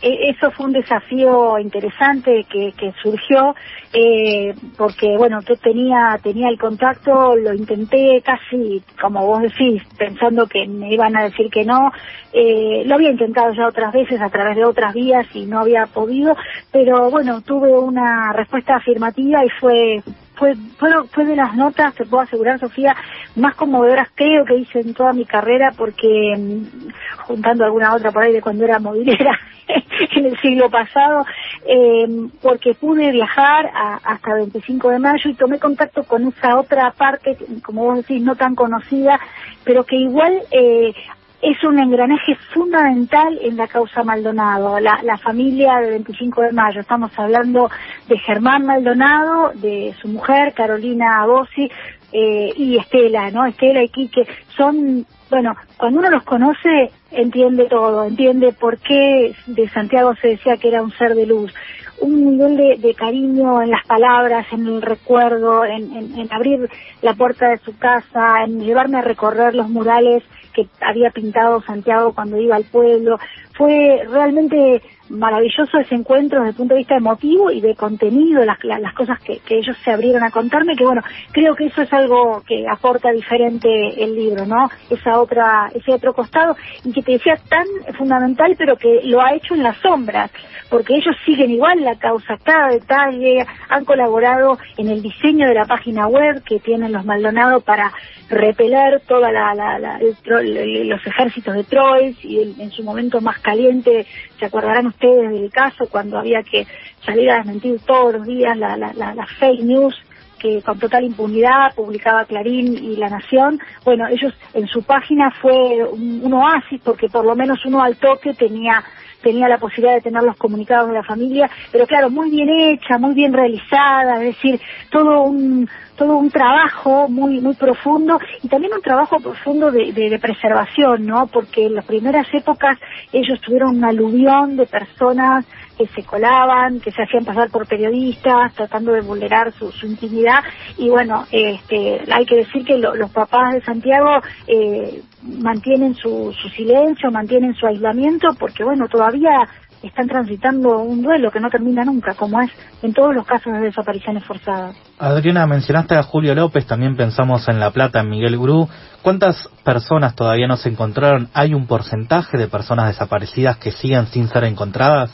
eh, 0.00 0.30
eso 0.30 0.50
fue 0.52 0.64
un 0.64 0.72
desafío 0.72 1.58
interesante 1.58 2.46
que, 2.50 2.72
que 2.72 2.90
surgió, 3.02 3.54
eh, 3.92 4.54
porque 4.78 5.14
bueno, 5.18 5.40
yo 5.46 5.56
tenía, 5.56 6.18
tenía 6.22 6.48
el 6.48 6.58
contacto, 6.58 7.36
lo 7.36 7.52
intenté 7.52 8.22
casi, 8.24 8.82
como 8.98 9.26
vos 9.26 9.42
decís, 9.42 9.82
pensando 9.98 10.46
que 10.46 10.66
me 10.66 10.90
iban 10.90 11.14
a 11.18 11.24
decir 11.24 11.50
que 11.50 11.66
no, 11.66 11.92
eh, 12.32 12.82
lo 12.86 12.94
había 12.94 13.10
intentado 13.10 13.52
ya 13.52 13.68
otras 13.68 13.92
veces 13.92 14.22
a 14.22 14.30
través 14.30 14.56
de 14.56 14.64
otras 14.64 14.94
vías 14.94 15.26
y 15.34 15.44
no 15.44 15.60
había 15.60 15.84
podido, 15.84 16.34
pero 16.72 17.10
bueno, 17.10 17.42
tuve 17.42 17.70
una 17.70 18.32
respuesta 18.32 18.76
afirmativa 18.76 19.44
y 19.44 19.50
fue 19.60 20.02
fue, 20.38 20.54
fue, 20.78 20.90
fue 21.12 21.24
de 21.24 21.36
las 21.36 21.54
notas, 21.54 21.94
te 21.94 22.04
puedo 22.04 22.22
asegurar, 22.22 22.58
Sofía, 22.58 22.96
más 23.36 23.54
conmovedoras 23.54 24.08
creo 24.14 24.44
que 24.44 24.56
hice 24.56 24.80
en 24.80 24.94
toda 24.94 25.12
mi 25.12 25.24
carrera 25.24 25.72
porque, 25.76 26.34
mm, 26.36 26.88
juntando 27.26 27.64
alguna 27.64 27.94
otra 27.94 28.12
por 28.12 28.22
ahí 28.22 28.32
de 28.32 28.42
cuando 28.42 28.64
era 28.64 28.78
movilera 28.78 29.38
en 30.16 30.26
el 30.26 30.38
siglo 30.40 30.70
pasado, 30.70 31.24
eh, 31.66 32.06
porque 32.40 32.74
pude 32.74 33.10
viajar 33.10 33.70
hasta 34.04 34.34
25 34.34 34.90
de 34.90 34.98
mayo 34.98 35.30
y 35.30 35.34
tomé 35.34 35.58
contacto 35.58 36.04
con 36.04 36.28
esa 36.28 36.58
otra 36.58 36.90
parte, 36.92 37.36
como 37.62 37.84
vos 37.84 37.96
decís, 37.98 38.22
no 38.22 38.36
tan 38.36 38.54
conocida, 38.54 39.18
pero 39.64 39.84
que 39.84 39.96
igual 39.96 40.40
eh, 40.50 40.94
es 41.40 41.62
un 41.62 41.78
engranaje 41.78 42.34
fundamental 42.52 43.38
en 43.42 43.56
la 43.56 43.68
causa 43.68 44.02
Maldonado, 44.02 44.80
la, 44.80 45.00
la 45.02 45.16
familia 45.18 45.76
del 45.76 45.90
25 45.90 46.42
de 46.42 46.52
mayo. 46.52 46.80
Estamos 46.80 47.12
hablando 47.16 47.70
de 48.08 48.18
Germán 48.18 48.66
Maldonado, 48.66 49.52
de 49.54 49.94
su 50.00 50.08
mujer, 50.08 50.52
Carolina 50.54 51.24
Bossi, 51.26 51.70
eh, 52.12 52.52
y 52.56 52.76
Estela, 52.76 53.30
¿no? 53.30 53.46
Estela 53.46 53.82
y 53.82 53.88
Quique. 53.88 54.26
Son, 54.56 55.06
bueno, 55.30 55.54
cuando 55.76 56.00
uno 56.00 56.10
los 56.10 56.24
conoce, 56.24 56.90
entiende 57.12 57.66
todo, 57.66 58.04
entiende 58.04 58.52
por 58.52 58.78
qué 58.78 59.34
de 59.46 59.68
Santiago 59.68 60.14
se 60.16 60.28
decía 60.28 60.56
que 60.56 60.68
era 60.68 60.82
un 60.82 60.90
ser 60.92 61.14
de 61.14 61.26
luz 61.26 61.52
un 62.00 62.30
nivel 62.30 62.80
de, 62.80 62.94
cariño 62.94 63.62
en 63.62 63.70
las 63.70 63.84
palabras, 63.86 64.46
en 64.52 64.66
el 64.66 64.82
recuerdo, 64.82 65.64
en, 65.64 66.28
abrir 66.30 66.68
la 67.02 67.14
puerta 67.14 67.48
de 67.48 67.58
su 67.58 67.76
casa, 67.76 68.44
en 68.44 68.60
llevarme 68.60 68.98
a 68.98 69.02
recorrer 69.02 69.54
los 69.54 69.68
murales 69.68 70.22
que 70.58 70.84
había 70.84 71.10
pintado 71.10 71.62
Santiago 71.62 72.12
cuando 72.12 72.40
iba 72.40 72.56
al 72.56 72.64
pueblo. 72.64 73.18
Fue 73.52 74.02
realmente 74.10 74.82
maravilloso 75.10 75.78
ese 75.78 75.94
encuentro 75.94 76.40
desde 76.40 76.50
el 76.50 76.56
punto 76.56 76.74
de 76.74 76.78
vista 76.78 76.96
emotivo 76.96 77.50
y 77.50 77.60
de 77.60 77.74
contenido, 77.74 78.44
las, 78.44 78.58
las 78.62 78.94
cosas 78.94 79.18
que, 79.20 79.40
ellos 79.48 79.76
se 79.84 79.90
abrieron 79.90 80.22
a 80.22 80.30
contarme, 80.30 80.76
que 80.76 80.84
bueno, 80.84 81.02
creo 81.32 81.54
que 81.54 81.66
eso 81.66 81.82
es 81.82 81.92
algo 81.92 82.42
que 82.46 82.64
aporta 82.68 83.10
diferente 83.10 83.68
el 84.02 84.14
libro, 84.14 84.46
¿no? 84.46 84.68
Esa 84.90 85.20
otra, 85.20 85.70
ese 85.74 85.92
otro 85.92 86.12
costado, 86.12 86.56
y 86.84 86.92
que 86.92 87.02
te 87.02 87.12
decía 87.12 87.34
tan 87.48 87.66
fundamental, 87.96 88.54
pero 88.56 88.76
que 88.76 89.00
lo 89.04 89.20
ha 89.20 89.34
hecho 89.34 89.54
en 89.54 89.62
las 89.62 89.76
sombras, 89.78 90.30
porque 90.70 90.94
ellos 90.94 91.16
siguen 91.24 91.50
igual 91.50 91.82
la 91.82 91.96
causa, 91.96 92.36
cada 92.42 92.68
detalle, 92.68 93.46
han 93.68 93.84
colaborado 93.84 94.58
en 94.76 94.88
el 94.88 95.02
diseño 95.02 95.48
de 95.48 95.54
la 95.54 95.64
página 95.64 96.06
web 96.06 96.42
que 96.44 96.60
tienen 96.60 96.92
los 96.92 97.04
Maldonado 97.04 97.60
para 97.60 97.92
repeler 98.28 99.00
toda 99.06 99.32
la, 99.32 99.54
la, 99.54 99.78
la 99.78 99.98
los 99.98 101.06
ejércitos 101.06 101.54
de 101.54 101.64
Troyes 101.64 102.16
y 102.22 102.54
en 102.58 102.70
su 102.70 102.82
momento 102.82 103.20
más 103.20 103.38
caliente, 103.38 104.06
se 104.38 104.44
acordarán 104.44 104.86
ustedes 104.98 105.30
del 105.30 105.50
caso 105.50 105.86
cuando 105.88 106.18
había 106.18 106.42
que 106.42 106.66
salir 107.04 107.30
a 107.30 107.36
desmentir 107.36 107.80
todos 107.86 108.14
los 108.14 108.26
días 108.26 108.56
la, 108.56 108.76
la, 108.76 108.92
la, 108.92 109.26
fake 109.38 109.60
news 109.60 109.94
que 110.38 110.62
con 110.62 110.78
total 110.78 111.04
impunidad 111.04 111.74
publicaba 111.74 112.24
Clarín 112.24 112.76
y 112.76 112.96
La 112.96 113.08
Nación. 113.08 113.60
Bueno, 113.84 114.06
ellos 114.08 114.32
en 114.54 114.68
su 114.68 114.82
página 114.82 115.30
fue 115.30 115.84
un, 115.84 116.32
oasis 116.32 116.80
porque 116.84 117.08
por 117.08 117.24
lo 117.24 117.34
menos 117.34 117.64
uno 117.64 117.82
al 117.82 117.96
toque 117.96 118.34
tenía 118.34 118.84
tenía 119.22 119.48
la 119.48 119.58
posibilidad 119.58 119.96
de 119.96 120.00
tener 120.00 120.22
los 120.22 120.36
comunicados 120.36 120.88
de 120.88 120.94
la 120.94 121.02
familia, 121.02 121.50
pero 121.72 121.88
claro, 121.88 122.08
muy 122.08 122.30
bien 122.30 122.48
hecha, 122.48 122.98
muy 122.98 123.14
bien 123.14 123.32
realizada, 123.32 124.14
es 124.22 124.36
decir, 124.36 124.60
todo 124.90 125.22
un 125.22 125.68
todo 125.98 126.16
un 126.16 126.30
trabajo 126.30 127.08
muy 127.08 127.40
muy 127.40 127.54
profundo 127.54 128.18
y 128.42 128.48
también 128.48 128.72
un 128.72 128.80
trabajo 128.80 129.18
profundo 129.18 129.70
de, 129.70 129.92
de, 129.92 130.18
preservación, 130.18 131.04
¿no? 131.04 131.26
Porque 131.26 131.66
en 131.66 131.74
las 131.74 131.84
primeras 131.84 132.26
épocas 132.32 132.78
ellos 133.12 133.40
tuvieron 133.40 133.76
un 133.76 133.84
aluvión 133.84 134.56
de 134.56 134.66
personas 134.66 135.44
que 135.76 135.86
se 135.88 136.02
colaban, 136.02 136.80
que 136.80 136.90
se 136.90 137.02
hacían 137.02 137.24
pasar 137.24 137.50
por 137.50 137.66
periodistas, 137.66 138.52
tratando 138.54 138.92
de 138.92 139.00
vulnerar 139.00 139.52
su, 139.52 139.70
intimidad. 139.86 140.40
Y 140.76 140.88
bueno, 140.88 141.24
este, 141.30 142.00
hay 142.10 142.26
que 142.26 142.36
decir 142.36 142.64
que 142.64 142.78
los 142.78 143.10
papás 143.10 143.54
de 143.54 143.62
Santiago 143.62 144.20
eh, 144.46 145.02
mantienen 145.22 145.94
su, 145.94 146.32
su 146.32 146.48
silencio, 146.48 147.10
mantienen 147.10 147.54
su 147.54 147.66
aislamiento, 147.66 148.28
porque 148.38 148.64
bueno, 148.64 148.88
todavía 148.88 149.48
están 149.82 150.08
transitando 150.08 150.78
un 150.78 151.02
duelo 151.02 151.30
que 151.30 151.40
no 151.40 151.50
termina 151.50 151.84
nunca, 151.84 152.14
como 152.14 152.40
es 152.40 152.50
en 152.82 152.92
todos 152.92 153.14
los 153.14 153.26
casos 153.26 153.52
de 153.52 153.60
desapariciones 153.60 154.24
forzadas. 154.24 154.76
Adriana, 154.98 155.46
mencionaste 155.46 155.94
a 155.94 156.02
Julio 156.02 156.34
López, 156.34 156.66
también 156.66 156.96
pensamos 156.96 157.48
en 157.48 157.60
La 157.60 157.70
Plata, 157.70 158.00
en 158.00 158.10
Miguel 158.10 158.36
Gurú. 158.36 158.68
¿Cuántas 159.02 159.48
personas 159.64 160.14
todavía 160.14 160.48
no 160.48 160.56
se 160.56 160.68
encontraron? 160.68 161.28
¿Hay 161.34 161.54
un 161.54 161.66
porcentaje 161.66 162.36
de 162.36 162.48
personas 162.48 162.88
desaparecidas 162.88 163.58
que 163.58 163.72
siguen 163.72 164.06
sin 164.06 164.28
ser 164.28 164.44
encontradas? 164.44 165.10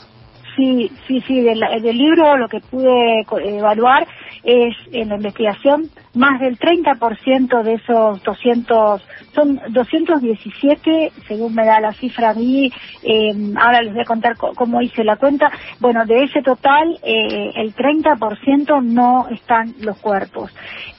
Sí, 0.55 0.89
sí, 1.07 1.21
sí, 1.27 1.41
del, 1.41 1.59
libro 1.97 2.37
lo 2.37 2.47
que 2.47 2.61
pude 2.61 3.25
evaluar 3.43 4.07
es 4.43 4.75
en 4.91 5.09
la 5.09 5.15
investigación 5.15 5.89
más 6.13 6.39
del 6.39 6.57
30% 6.57 7.63
de 7.63 7.73
esos 7.73 8.23
200, 8.23 9.01
son 9.33 9.59
217, 9.69 11.11
según 11.27 11.53
me 11.53 11.65
da 11.65 11.81
la 11.81 11.91
cifra 11.91 12.29
a 12.29 12.33
mí, 12.33 12.71
eh, 13.03 13.33
ahora 13.57 13.81
les 13.81 13.93
voy 13.93 14.01
a 14.01 14.05
contar 14.05 14.37
cómo 14.37 14.81
hice 14.81 15.03
la 15.03 15.17
cuenta, 15.17 15.51
bueno, 15.79 16.05
de 16.05 16.23
ese 16.23 16.41
total, 16.41 16.97
eh, 17.03 17.51
el 17.55 17.75
30% 17.75 18.81
no 18.81 19.27
están 19.29 19.73
los 19.81 19.97
cuerpos. 19.97 20.51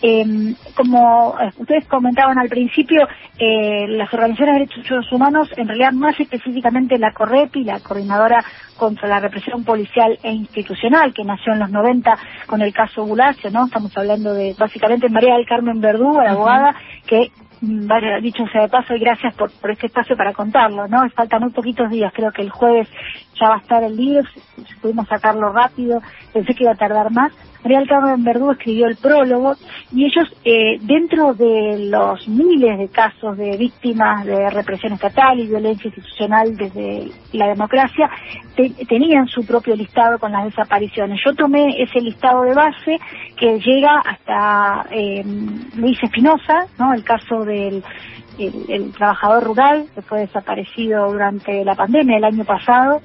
Em, 0.02 0.54
como 0.74 1.34
ustedes 1.56 1.86
comentaban 1.86 2.38
al 2.38 2.48
principio, 2.48 3.08
eh, 3.38 3.86
las 3.88 4.12
organizaciones 4.12 4.54
de 4.54 4.60
derechos 4.66 5.12
humanos, 5.12 5.48
en 5.56 5.68
realidad 5.68 5.92
más 5.92 6.18
específicamente 6.20 6.98
la 6.98 7.12
CORREPI, 7.12 7.64
la 7.64 7.80
Coordinadora 7.80 8.44
contra 8.76 9.08
la 9.08 9.20
Represión 9.20 9.45
Policial 9.64 10.18
e 10.22 10.32
Institucional, 10.32 11.12
que 11.12 11.24
nació 11.24 11.52
en 11.52 11.60
los 11.60 11.70
90 11.70 12.18
con 12.46 12.62
el 12.62 12.72
caso 12.72 13.04
Bulacio, 13.04 13.50
¿no? 13.50 13.66
Estamos 13.66 13.96
hablando 13.96 14.32
de 14.34 14.54
básicamente 14.58 15.08
María 15.08 15.34
del 15.34 15.46
Carmen 15.46 15.80
Verdú, 15.80 16.20
la 16.20 16.32
abogada, 16.32 16.74
que 17.06 17.30
vaya, 17.60 18.18
dicho 18.20 18.46
sea 18.52 18.62
de 18.62 18.68
paso 18.68 18.94
y 18.94 19.00
gracias 19.00 19.34
por, 19.34 19.50
por 19.60 19.70
este 19.70 19.86
espacio 19.86 20.16
para 20.16 20.32
contarlo, 20.32 20.86
¿no? 20.88 21.08
Faltan 21.10 21.42
muy 21.42 21.52
poquitos 21.52 21.90
días, 21.90 22.12
creo 22.14 22.32
que 22.32 22.42
el 22.42 22.50
jueves 22.50 22.88
ya 23.38 23.48
va 23.48 23.56
a 23.56 23.58
estar 23.58 23.82
el 23.82 23.96
libro, 23.96 24.22
pudimos 24.80 25.08
sacarlo 25.08 25.52
rápido, 25.52 26.00
pensé 26.32 26.54
que 26.54 26.64
iba 26.64 26.72
a 26.72 26.76
tardar 26.76 27.10
más, 27.10 27.32
María 27.66 27.84
Carmen 27.84 28.22
Verdú 28.22 28.52
escribió 28.52 28.86
el 28.86 28.94
prólogo 28.94 29.54
y 29.92 30.04
ellos, 30.04 30.32
eh, 30.44 30.78
dentro 30.82 31.34
de 31.34 31.88
los 31.90 32.28
miles 32.28 32.78
de 32.78 32.88
casos 32.88 33.36
de 33.36 33.56
víctimas 33.56 34.24
de 34.24 34.50
represión 34.50 34.92
estatal 34.92 35.40
y 35.40 35.48
violencia 35.48 35.88
institucional 35.88 36.56
desde 36.56 37.10
la 37.32 37.48
democracia, 37.48 38.08
tenían 38.88 39.26
su 39.26 39.44
propio 39.44 39.74
listado 39.74 40.16
con 40.20 40.30
las 40.30 40.44
desapariciones. 40.44 41.20
Yo 41.24 41.34
tomé 41.34 41.82
ese 41.82 42.00
listado 42.00 42.42
de 42.42 42.54
base 42.54 42.98
que 43.36 43.58
llega 43.58 43.98
hasta 43.98 44.86
eh, 44.92 45.24
Luis 45.74 46.00
Espinosa, 46.00 46.66
¿no? 46.78 46.94
el 46.94 47.02
caso 47.02 47.44
del 47.44 47.55
el, 47.56 47.82
trabajador 48.92 49.44
rural 49.44 49.86
que 49.94 50.02
fue 50.02 50.20
desaparecido 50.20 51.10
durante 51.10 51.64
la 51.64 51.74
pandemia 51.74 52.18
el 52.18 52.24
año 52.24 52.44
pasado, 52.44 53.00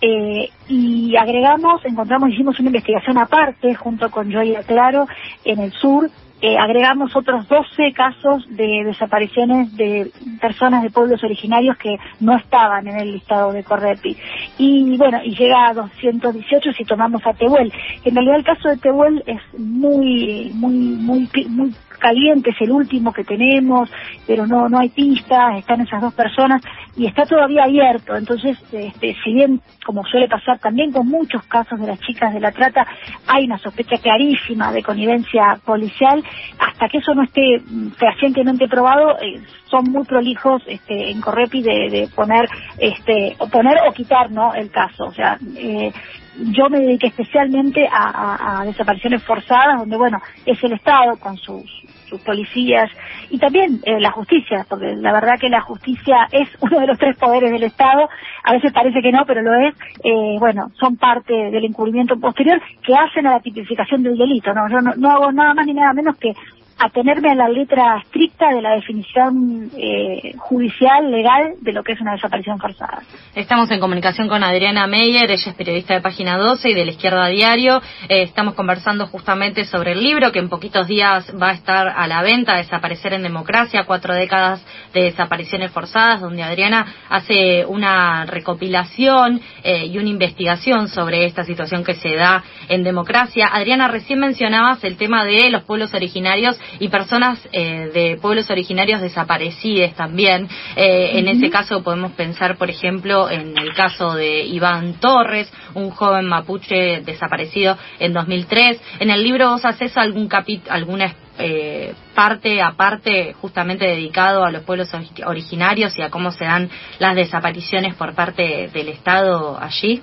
eh, 0.00 0.50
y 0.68 1.16
agregamos, 1.16 1.84
encontramos, 1.84 2.30
hicimos 2.30 2.58
una 2.60 2.68
investigación 2.68 3.18
aparte 3.18 3.74
junto 3.74 4.10
con 4.10 4.32
Joya 4.32 4.62
Claro 4.62 5.06
en 5.44 5.58
el 5.58 5.72
sur, 5.72 6.10
eh, 6.42 6.58
agregamos 6.58 7.16
otros 7.16 7.48
12 7.48 7.94
casos 7.94 8.46
de 8.50 8.84
desapariciones 8.84 9.74
de 9.74 10.10
personas 10.38 10.82
de 10.82 10.90
pueblos 10.90 11.24
originarios 11.24 11.78
que 11.78 11.96
no 12.20 12.36
estaban 12.36 12.86
en 12.86 13.00
el 13.00 13.12
listado 13.12 13.52
de 13.52 13.64
Correpi. 13.64 14.14
Y 14.58 14.98
bueno, 14.98 15.18
y 15.24 15.34
llega 15.34 15.68
a 15.68 15.72
218 15.72 16.72
si 16.74 16.84
tomamos 16.84 17.26
a 17.26 17.32
Tehuel. 17.32 17.72
En 18.04 18.14
realidad 18.14 18.36
el 18.36 18.44
caso 18.44 18.68
de 18.68 18.76
Tehuel 18.76 19.22
es 19.26 19.40
muy, 19.58 20.50
muy, 20.52 20.72
muy, 20.74 21.28
muy 21.48 21.74
caliente, 21.98 22.50
es 22.50 22.60
el 22.60 22.70
último 22.70 23.12
que 23.12 23.24
tenemos, 23.24 23.90
pero 24.26 24.46
no, 24.46 24.68
no 24.68 24.78
hay 24.78 24.88
pistas, 24.90 25.58
están 25.58 25.80
esas 25.80 26.00
dos 26.00 26.14
personas 26.14 26.62
y 26.96 27.06
está 27.06 27.24
todavía 27.24 27.64
abierto. 27.64 28.16
Entonces, 28.16 28.58
este, 28.72 29.16
si 29.22 29.34
bien, 29.34 29.60
como 29.84 30.04
suele 30.04 30.28
pasar 30.28 30.58
también 30.58 30.92
con 30.92 31.06
muchos 31.06 31.42
casos 31.44 31.78
de 31.80 31.86
las 31.86 32.00
chicas 32.00 32.32
de 32.32 32.40
la 32.40 32.52
trata, 32.52 32.86
hay 33.26 33.44
una 33.44 33.58
sospecha 33.58 33.98
clarísima 33.98 34.72
de 34.72 34.82
connivencia 34.82 35.58
policial, 35.64 36.22
hasta 36.58 36.88
que 36.88 36.98
eso 36.98 37.14
no 37.14 37.22
esté 37.22 37.60
fehacientemente 37.96 38.68
probado, 38.68 39.18
eh, 39.20 39.40
son 39.70 39.84
muy 39.90 40.04
prolijos 40.04 40.62
este, 40.66 41.10
en 41.10 41.20
Correpi 41.20 41.62
de, 41.62 42.08
poner, 42.14 42.48
este, 42.78 43.34
o 43.38 43.48
poner 43.48 43.78
o 43.88 43.92
quitar, 43.92 44.30
¿no? 44.30 44.54
El 44.54 44.70
caso. 44.70 45.04
O 45.04 45.12
sea, 45.12 45.38
eh, 45.56 45.92
yo 46.38 46.68
me 46.68 46.80
dediqué 46.80 47.08
especialmente 47.08 47.88
a, 47.90 48.62
desapariciones 48.64 49.22
forzadas, 49.22 49.78
donde, 49.78 49.96
bueno, 49.96 50.18
es 50.44 50.62
el 50.62 50.72
Estado 50.72 51.16
con 51.18 51.36
sus, 51.36 51.64
sus 52.08 52.20
policías 52.20 52.90
y 53.30 53.38
también 53.38 53.80
eh, 53.84 53.98
la 54.00 54.10
justicia, 54.10 54.66
porque 54.68 54.94
la 54.96 55.12
verdad 55.12 55.38
que 55.40 55.48
la 55.48 55.60
justicia 55.60 56.28
es 56.32 56.48
uno 56.60 56.80
de 56.80 56.86
los 56.86 56.98
tres 56.98 57.16
poderes 57.16 57.50
del 57.50 57.64
Estado, 57.64 58.08
a 58.44 58.52
veces 58.52 58.72
parece 58.72 59.00
que 59.00 59.12
no, 59.12 59.24
pero 59.26 59.42
lo 59.42 59.54
es, 59.54 59.74
eh, 60.04 60.36
bueno, 60.38 60.70
son 60.78 60.96
parte 60.96 61.32
del 61.32 61.64
encubrimiento 61.64 62.18
posterior 62.18 62.60
que 62.82 62.94
hacen 62.94 63.26
a 63.26 63.32
la 63.32 63.40
tipificación 63.40 64.02
del 64.02 64.16
delito, 64.16 64.52
¿no? 64.52 64.68
Yo 64.68 64.80
no 64.80 65.10
hago 65.10 65.32
nada 65.32 65.54
más 65.54 65.66
ni 65.66 65.74
nada 65.74 65.92
menos 65.92 66.16
que 66.18 66.32
atenerme 66.78 67.30
a 67.30 67.34
la 67.34 67.48
letra 67.48 67.98
estricta 68.02 68.50
de 68.50 68.60
la 68.60 68.74
definición 68.74 69.70
eh, 69.76 70.34
judicial, 70.36 71.10
legal, 71.10 71.54
de 71.60 71.72
lo 71.72 71.82
que 71.82 71.92
es 71.92 72.00
una 72.00 72.12
desaparición 72.12 72.58
forzada. 72.58 73.02
Estamos 73.34 73.70
en 73.70 73.80
comunicación 73.80 74.28
con 74.28 74.42
Adriana 74.42 74.86
Meyer, 74.86 75.30
ella 75.30 75.50
es 75.50 75.54
periodista 75.54 75.94
de 75.94 76.02
Página 76.02 76.36
12 76.36 76.70
y 76.70 76.74
de 76.74 76.84
La 76.84 76.90
Izquierda 76.90 77.26
Diario. 77.28 77.80
Eh, 78.08 78.22
estamos 78.22 78.54
conversando 78.54 79.06
justamente 79.06 79.64
sobre 79.64 79.92
el 79.92 80.02
libro 80.02 80.32
que 80.32 80.38
en 80.38 80.48
poquitos 80.48 80.86
días 80.86 81.32
va 81.40 81.50
a 81.50 81.54
estar 81.54 81.88
a 81.88 82.06
la 82.06 82.22
venta, 82.22 82.56
Desaparecer 82.56 83.14
en 83.14 83.22
Democracia, 83.22 83.84
cuatro 83.86 84.14
décadas 84.14 84.64
de 84.92 85.04
desapariciones 85.04 85.70
forzadas, 85.70 86.20
donde 86.20 86.42
Adriana 86.42 86.86
hace 87.08 87.64
una 87.64 88.26
recopilación 88.26 89.40
eh, 89.62 89.86
y 89.86 89.98
una 89.98 90.08
investigación 90.08 90.88
sobre 90.88 91.24
esta 91.24 91.44
situación 91.44 91.84
que 91.84 91.94
se 91.94 92.14
da 92.14 92.44
en 92.68 92.82
democracia. 92.82 93.48
Adriana, 93.52 93.88
recién 93.88 94.18
mencionabas 94.18 94.84
el 94.84 94.96
tema 94.96 95.24
de 95.24 95.50
los 95.50 95.62
pueblos 95.62 95.94
originarios 95.94 96.58
y 96.78 96.88
personas 96.88 97.38
eh, 97.52 97.90
de 97.92 98.18
pueblos 98.20 98.50
originarios 98.50 99.00
desaparecidos 99.00 99.94
también. 99.94 100.48
Eh, 100.76 101.18
en 101.18 101.28
ese 101.28 101.50
caso 101.50 101.82
podemos 101.82 102.12
pensar, 102.12 102.56
por 102.56 102.70
ejemplo, 102.70 103.30
en 103.30 103.56
el 103.58 103.74
caso 103.74 104.14
de 104.14 104.44
Iván 104.44 104.94
Torres, 104.94 105.52
un 105.74 105.90
joven 105.90 106.26
mapuche 106.26 107.00
desaparecido 107.00 107.76
en 107.98 108.12
2003. 108.12 108.80
En 109.00 109.10
el 109.10 109.22
libro 109.22 109.50
vos 109.50 109.64
haces 109.64 109.96
algún 109.96 110.28
capítulo, 110.28 110.72
alguna 110.72 111.14
eh, 111.38 111.94
parte 112.14 112.62
aparte 112.62 113.34
justamente 113.34 113.84
dedicado 113.84 114.44
a 114.44 114.50
los 114.50 114.62
pueblos 114.62 114.88
originarios 115.26 115.98
y 115.98 116.02
a 116.02 116.08
cómo 116.08 116.30
se 116.30 116.44
dan 116.44 116.70
las 116.98 117.14
desapariciones 117.14 117.94
por 117.94 118.14
parte 118.14 118.70
del 118.72 118.88
Estado 118.88 119.58
allí? 119.60 120.02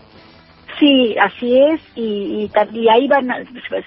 Sí, 0.84 1.16
así 1.18 1.58
es, 1.58 1.80
y, 1.96 2.52
ahí 2.92 3.08
van, 3.08 3.30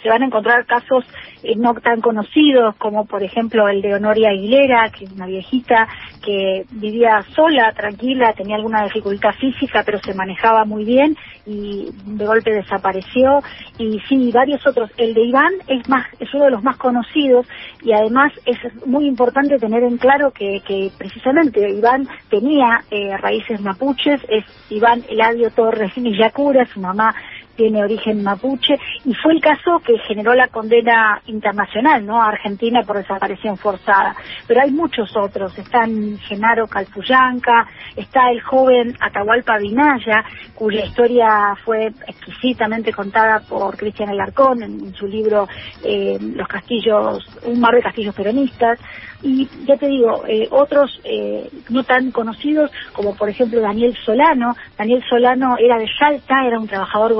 se 0.02 0.08
van 0.08 0.22
a 0.22 0.26
encontrar 0.26 0.64
casos 0.64 1.04
eh, 1.42 1.54
no 1.54 1.74
tan 1.74 2.00
conocidos, 2.00 2.74
como 2.76 3.04
por 3.04 3.22
ejemplo 3.22 3.68
el 3.68 3.82
de 3.82 3.96
Honoria 3.96 4.30
Aguilera, 4.30 4.88
que 4.88 5.04
es 5.04 5.12
una 5.12 5.26
viejita 5.26 5.86
que 6.24 6.64
vivía 6.70 7.22
sola, 7.34 7.70
tranquila, 7.76 8.32
tenía 8.32 8.56
alguna 8.56 8.84
dificultad 8.84 9.34
física, 9.34 9.82
pero 9.84 9.98
se 9.98 10.14
manejaba 10.14 10.64
muy 10.64 10.86
bien 10.86 11.14
y 11.46 11.90
de 12.04 12.26
golpe 12.26 12.52
desapareció. 12.52 13.40
Y 13.78 14.00
sí, 14.08 14.30
varios 14.32 14.66
otros. 14.66 14.90
El 14.96 15.14
de 15.14 15.22
Iván 15.22 15.52
es 15.68 15.88
más, 15.88 16.06
es 16.18 16.32
uno 16.34 16.44
de 16.44 16.50
los 16.50 16.62
más 16.62 16.76
conocidos 16.76 17.46
y 17.82 17.92
además 17.92 18.32
es 18.44 18.58
muy 18.86 19.06
importante 19.06 19.58
tener 19.58 19.82
en 19.82 19.96
claro 19.96 20.32
que, 20.32 20.60
que 20.66 20.90
precisamente 20.98 21.70
Iván 21.70 22.08
tenía 22.28 22.82
eh, 22.90 23.16
raíces 23.16 23.60
mapuches, 23.60 24.20
es 24.28 24.44
Iván 24.70 25.04
Eladio 25.08 25.50
Torres 25.50 25.94
Villacura, 25.96 26.66
su 26.66 26.80
mamá 26.80 27.14
tiene 27.56 27.82
origen 27.82 28.22
mapuche 28.22 28.78
y 29.04 29.14
fue 29.14 29.34
el 29.34 29.40
caso 29.40 29.80
que 29.84 29.98
generó 30.06 30.34
la 30.34 30.48
condena 30.48 31.20
internacional 31.26 32.04
no 32.04 32.20
a 32.20 32.28
Argentina 32.28 32.82
por 32.82 32.98
desaparición 32.98 33.56
forzada. 33.56 34.14
Pero 34.46 34.62
hay 34.62 34.70
muchos 34.70 35.16
otros. 35.16 35.56
Están 35.58 36.18
Genaro 36.18 36.66
Calpuyanca 36.66 37.66
está 37.96 38.30
el 38.30 38.40
joven 38.40 38.96
Atahualpa 39.00 39.58
Vinaya 39.58 40.25
cuya 40.54 40.84
historia 40.84 41.54
fue 41.64 41.92
exquisitamente 42.06 42.92
contada 42.92 43.40
por 43.40 43.76
Cristian 43.76 44.10
Alarcón 44.10 44.62
en, 44.62 44.94
su 44.94 45.06
libro 45.06 45.48
eh, 45.84 46.18
Los 46.20 46.48
castillos 46.48 47.26
un 47.44 47.60
mar 47.60 47.75
de 47.75 47.82
castillos 47.82 48.14
peronistas. 48.14 48.78
Y 49.22 49.48
ya 49.66 49.76
te 49.76 49.88
digo, 49.88 50.25
eh, 50.28 50.46
otros 50.50 51.00
eh, 51.02 51.48
no 51.70 51.82
tan 51.84 52.10
conocidos, 52.10 52.70
como 52.92 53.16
por 53.16 53.28
ejemplo 53.28 53.60
Daniel 53.60 53.96
Solano. 54.04 54.54
Daniel 54.76 55.02
Solano 55.08 55.56
era 55.58 55.78
de 55.78 55.88
Salta, 55.98 56.46
era 56.46 56.60
un 56.60 56.68
trabajador 56.68 57.14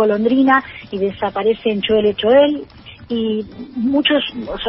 y 0.91 0.99
desaparece 0.99 1.71
en 1.71 1.83
Choel 1.83 2.17
Choel. 2.17 2.67
Y 3.09 3.45
muchos, 3.77 4.21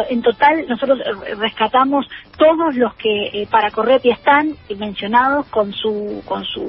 en 0.10 0.22
total 0.22 0.68
nosotros 0.68 1.00
rescatamos 1.40 2.08
todos 2.38 2.76
los 2.76 2.94
que 2.94 3.30
eh, 3.34 3.48
para 3.50 3.72
Correpi 3.72 4.12
están 4.12 4.54
mencionados 4.78 5.48
con 5.48 5.74
su, 5.74 6.22
con 6.24 6.46
su 6.46 6.62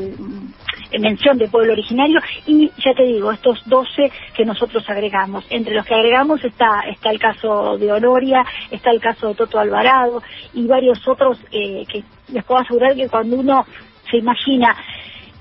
mención 0.99 1.37
de 1.37 1.49
pueblo 1.49 1.75
originario 1.75 2.21
y 2.47 2.71
ya 2.83 2.95
te 2.95 3.03
digo, 3.03 3.31
estos 3.33 3.63
12 3.67 4.11
que 4.35 4.47
nosotros 4.47 4.89
agregamos. 4.89 5.45
Entre 5.51 5.75
los 5.75 5.85
que 5.85 5.95
agregamos 5.95 6.43
está, 6.43 6.81
está 6.89 7.11
el 7.11 7.19
caso 7.19 7.77
de 7.77 7.93
Honoria, 7.93 8.47
está 8.71 8.91
el 8.91 9.01
caso 9.01 9.29
de 9.29 9.35
Toto 9.35 9.59
Alvarado 9.59 10.23
y 10.55 10.67
varios 10.67 11.07
otros 11.07 11.39
eh, 11.53 11.85
que 11.87 12.03
les 12.33 12.45
puedo 12.45 12.61
asegurar 12.63 12.95
que 12.95 13.09
cuando 13.11 13.37
uno 13.37 13.67
se 14.11 14.17
imagina 14.17 14.75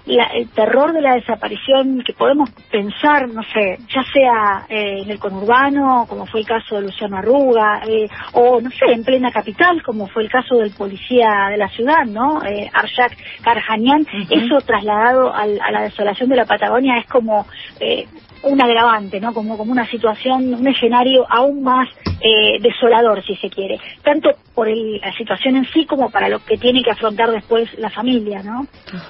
el 0.07 0.49
terror 0.49 0.93
de 0.93 1.01
la 1.01 1.15
desaparición 1.15 2.01
que 2.05 2.13
podemos 2.13 2.49
pensar, 2.71 3.27
no 3.27 3.43
sé, 3.43 3.77
ya 3.93 4.03
sea 4.13 4.65
eh, 4.69 5.01
en 5.03 5.11
el 5.11 5.19
conurbano, 5.19 6.05
como 6.07 6.25
fue 6.25 6.41
el 6.41 6.45
caso 6.45 6.75
de 6.75 6.83
Luciano 6.83 7.17
Arruga, 7.17 7.81
eh, 7.85 8.07
o 8.33 8.61
no 8.61 8.69
sé, 8.69 8.85
en 8.91 9.03
plena 9.03 9.31
capital, 9.31 9.83
como 9.83 10.07
fue 10.07 10.23
el 10.23 10.29
caso 10.29 10.55
del 10.55 10.71
policía 10.71 11.47
de 11.49 11.57
la 11.57 11.69
ciudad, 11.69 12.05
¿no? 12.05 12.43
Eh, 12.45 12.69
Arshak 12.73 13.17
Karjanian, 13.41 14.05
eso 14.29 14.61
trasladado 14.61 15.33
al, 15.33 15.59
a 15.61 15.71
la 15.71 15.81
desolación 15.81 16.29
de 16.29 16.35
la 16.37 16.45
Patagonia 16.45 16.97
es 16.97 17.07
como 17.07 17.45
eh, 17.79 18.07
un 18.44 18.62
agravante, 18.62 19.20
¿no? 19.20 19.34
Como, 19.34 19.58
como 19.58 19.72
una 19.72 19.88
situación, 19.88 20.53
un 20.53 20.67
escenario 20.67 21.25
aún 21.29 21.63
más 21.63 21.88
eh, 22.22 22.60
desolador, 22.62 23.24
si 23.24 23.36
se 23.36 23.50
quiere, 23.50 23.79
tanto 24.03 24.29
por 24.53 24.67
la 24.67 25.13
situación 25.13 25.56
en 25.58 25.65
sí 25.65 25.86
como 25.86 26.10
para 26.10 26.29
lo 26.29 26.39
que 26.39 26.58
tiene 26.58 26.82
que 26.82 26.91
afrontar 26.91 27.29
después 27.29 27.70
la 27.77 27.89
familia, 27.89 28.41
¿no? 28.41 28.65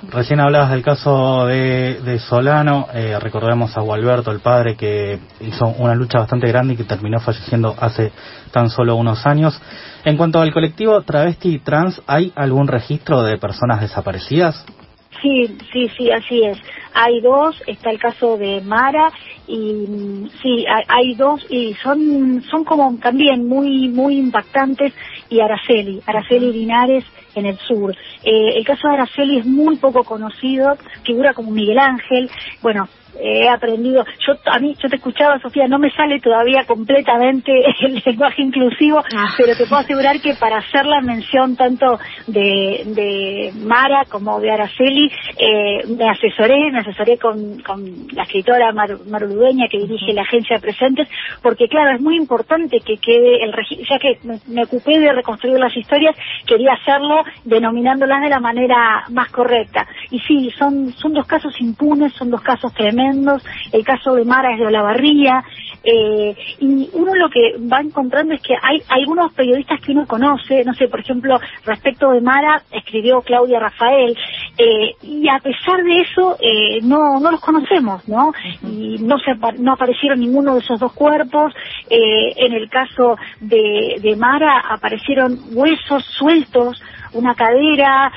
Recién 0.09 0.39
hablabas 0.39 0.71
del 0.71 0.83
caso 0.83 1.45
de, 1.45 2.19
Solano, 2.19 2.87
eh, 2.93 3.17
recordemos 3.19 3.77
a 3.77 3.81
Gualberto, 3.81 4.31
el 4.31 4.39
padre, 4.39 4.75
que 4.75 5.19
hizo 5.41 5.67
una 5.77 5.95
lucha 5.95 6.19
bastante 6.19 6.47
grande 6.47 6.73
y 6.73 6.77
que 6.77 6.83
terminó 6.83 7.19
falleciendo 7.19 7.75
hace 7.79 8.11
tan 8.51 8.69
solo 8.69 8.95
unos 8.95 9.25
años. 9.25 9.59
En 10.03 10.17
cuanto 10.17 10.41
al 10.41 10.51
colectivo 10.51 11.01
travesti 11.01 11.55
y 11.55 11.59
trans, 11.59 12.01
¿hay 12.07 12.33
algún 12.35 12.67
registro 12.67 13.23
de 13.23 13.37
personas 13.37 13.81
desaparecidas? 13.81 14.65
Sí, 15.21 15.57
sí, 15.71 15.89
sí, 15.97 16.11
así 16.11 16.43
es. 16.43 16.57
Hay 16.99 17.21
dos, 17.21 17.61
está 17.67 17.91
el 17.91 17.99
caso 17.99 18.37
de 18.37 18.61
Mara 18.61 19.11
y 19.47 20.27
sí, 20.41 20.65
hay, 20.67 21.13
dos 21.13 21.45
y 21.49 21.75
son 21.75 22.41
son 22.49 22.63
como 22.63 22.97
también 22.97 23.47
muy 23.47 23.87
muy 23.89 24.17
impactantes 24.17 24.93
y 25.29 25.39
Araceli, 25.39 26.01
Araceli 26.07 26.51
Linares 26.51 27.05
en 27.35 27.45
el 27.45 27.57
sur. 27.59 27.95
Eh, 28.23 28.57
el 28.57 28.65
caso 28.65 28.87
de 28.87 28.95
Araceli 28.95 29.37
es 29.37 29.45
muy 29.45 29.77
poco 29.77 30.03
conocido, 30.03 30.75
figura 31.03 31.33
como 31.33 31.51
Miguel 31.51 31.77
Ángel, 31.77 32.31
bueno, 32.63 32.87
he 33.19 33.49
aprendido, 33.49 34.05
yo 34.25 34.33
a 34.45 34.59
mí, 34.59 34.75
yo 34.81 34.89
te 34.89 34.97
escuchaba 34.97 35.39
Sofía, 35.39 35.67
no 35.67 35.79
me 35.79 35.91
sale 35.91 36.19
todavía 36.19 36.65
completamente 36.65 37.51
el 37.81 38.01
lenguaje 38.05 38.41
inclusivo, 38.41 38.99
ah. 38.99 39.33
pero 39.37 39.55
te 39.55 39.65
puedo 39.65 39.81
asegurar 39.81 40.19
que 40.21 40.35
para 40.35 40.57
hacer 40.57 40.85
la 40.85 41.01
mención 41.01 41.55
tanto 41.55 41.99
de, 42.27 42.83
de 42.85 43.51
Mara 43.55 44.05
como 44.09 44.39
de 44.39 44.51
Araceli, 44.51 45.11
eh, 45.37 45.87
me 45.97 46.09
asesoré, 46.09 46.71
me 46.71 46.79
asesoré 46.87 47.17
con, 47.17 47.61
con 47.61 47.83
la 48.13 48.23
escritora 48.23 48.71
Mar, 48.71 48.97
Maruludeña 49.09 49.67
que 49.69 49.79
dirige 49.79 50.13
la 50.13 50.21
agencia 50.21 50.57
de 50.57 50.61
presentes, 50.61 51.07
porque 51.41 51.67
claro, 51.67 51.95
es 51.95 52.01
muy 52.01 52.15
importante 52.15 52.79
que 52.79 52.97
quede 52.97 53.43
el 53.43 53.53
ya 53.89 53.99
que 53.99 54.19
me, 54.23 54.39
me 54.47 54.63
ocupé 54.63 54.99
de 54.99 55.11
reconstruir 55.13 55.59
las 55.59 55.75
historias, 55.75 56.15
quería 56.45 56.73
hacerlo 56.73 57.23
denominándolas 57.43 58.21
de 58.21 58.29
la 58.29 58.39
manera 58.39 59.05
más 59.09 59.29
correcta. 59.31 59.87
Y 60.11 60.19
sí, 60.19 60.51
son, 60.57 60.91
son 60.93 61.13
dos 61.13 61.25
casos 61.25 61.53
impunes, 61.59 62.13
son 62.13 62.29
dos 62.29 62.41
casos 62.41 62.73
tremendos, 62.73 63.43
el 63.71 63.83
caso 63.83 64.15
de 64.15 64.25
Mara 64.25 64.53
es 64.53 64.59
de 64.59 64.67
Olavarría, 64.67 65.43
eh, 65.83 66.35
y 66.59 66.89
uno 66.93 67.15
lo 67.15 67.29
que 67.29 67.55
va 67.71 67.79
encontrando 67.79 68.33
es 68.33 68.41
que 68.41 68.55
hay 68.61 68.81
algunos 68.89 69.31
periodistas 69.33 69.79
que 69.81 69.91
uno 69.91 70.05
conoce, 70.05 70.63
no 70.65 70.73
sé, 70.73 70.87
por 70.87 70.99
ejemplo, 70.99 71.39
respecto 71.65 72.11
de 72.11 72.21
Mara, 72.21 72.61
escribió 72.71 73.21
Claudia 73.21 73.59
Rafael, 73.59 74.17
eh, 74.57 74.95
y 75.01 75.27
a 75.29 75.39
pesar 75.39 75.83
de 75.83 76.01
eso, 76.01 76.37
eh, 76.41 76.76
no, 76.81 77.19
no 77.19 77.31
los 77.31 77.41
conocemos, 77.41 78.07
¿no? 78.07 78.33
Y 78.63 78.97
no, 78.99 79.17
se, 79.19 79.33
no 79.59 79.73
aparecieron 79.73 80.19
ninguno 80.19 80.55
de 80.55 80.59
esos 80.61 80.79
dos 80.79 80.93
cuerpos, 80.93 81.53
en 81.89 82.53
el 82.53 82.69
caso 82.69 83.17
de, 83.39 83.99
de 84.01 84.15
Mara 84.15 84.59
aparecieron 84.69 85.39
huesos 85.51 86.03
sueltos, 86.05 86.81
una 87.13 87.33
cadera, 87.33 88.11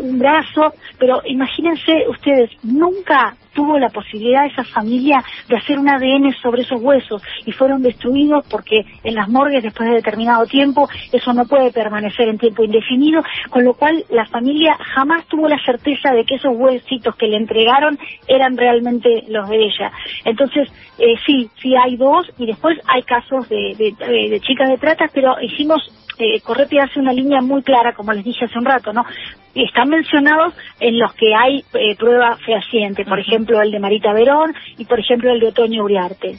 un 0.00 0.18
brazo, 0.18 0.74
pero 0.98 1.20
imagínense 1.26 2.04
ustedes, 2.08 2.50
nunca 2.62 3.34
tuvo 3.58 3.76
la 3.76 3.88
posibilidad 3.88 4.46
esa 4.46 4.62
familia 4.62 5.20
de 5.48 5.56
hacer 5.56 5.80
un 5.80 5.88
ADN 5.88 6.32
sobre 6.40 6.62
esos 6.62 6.80
huesos 6.80 7.20
y 7.44 7.50
fueron 7.50 7.82
destruidos 7.82 8.46
porque 8.48 8.84
en 9.02 9.16
las 9.16 9.28
morgues 9.28 9.64
después 9.64 9.88
de 9.88 9.96
determinado 9.96 10.46
tiempo 10.46 10.88
eso 11.10 11.32
no 11.32 11.44
puede 11.44 11.72
permanecer 11.72 12.28
en 12.28 12.38
tiempo 12.38 12.62
indefinido, 12.62 13.20
con 13.50 13.64
lo 13.64 13.74
cual 13.74 14.04
la 14.10 14.26
familia 14.26 14.76
jamás 14.94 15.26
tuvo 15.26 15.48
la 15.48 15.58
certeza 15.64 16.12
de 16.12 16.24
que 16.24 16.36
esos 16.36 16.52
huesitos 16.54 17.16
que 17.16 17.26
le 17.26 17.36
entregaron 17.36 17.98
eran 18.28 18.56
realmente 18.56 19.24
los 19.26 19.48
de 19.48 19.56
ella. 19.56 19.90
Entonces, 20.24 20.68
eh, 21.00 21.14
sí, 21.26 21.50
sí 21.60 21.74
hay 21.74 21.96
dos 21.96 22.30
y 22.38 22.46
después 22.46 22.78
hay 22.86 23.02
casos 23.02 23.48
de, 23.48 23.74
de 23.76 24.40
chicas 24.40 24.68
de 24.68 24.78
trata, 24.78 25.06
pero 25.12 25.34
hicimos 25.40 25.82
eh, 26.18 26.40
Correpi 26.40 26.78
hace 26.78 27.00
una 27.00 27.12
línea 27.12 27.40
muy 27.40 27.62
clara, 27.62 27.94
como 27.94 28.12
les 28.12 28.24
dije 28.24 28.44
hace 28.44 28.58
un 28.58 28.64
rato, 28.64 28.92
¿no? 28.92 29.04
Están 29.54 29.88
mencionados 29.88 30.54
en 30.80 30.98
los 30.98 31.12
que 31.14 31.34
hay 31.34 31.64
eh, 31.74 31.96
prueba 31.96 32.36
fehaciente, 32.44 33.04
por 33.04 33.18
ejemplo 33.18 33.60
el 33.60 33.70
de 33.70 33.80
Marita 33.80 34.12
Verón 34.12 34.54
y 34.76 34.84
por 34.84 35.00
ejemplo 35.00 35.30
el 35.30 35.40
de 35.40 35.48
Otoño 35.48 35.84
Uriarte. 35.84 36.38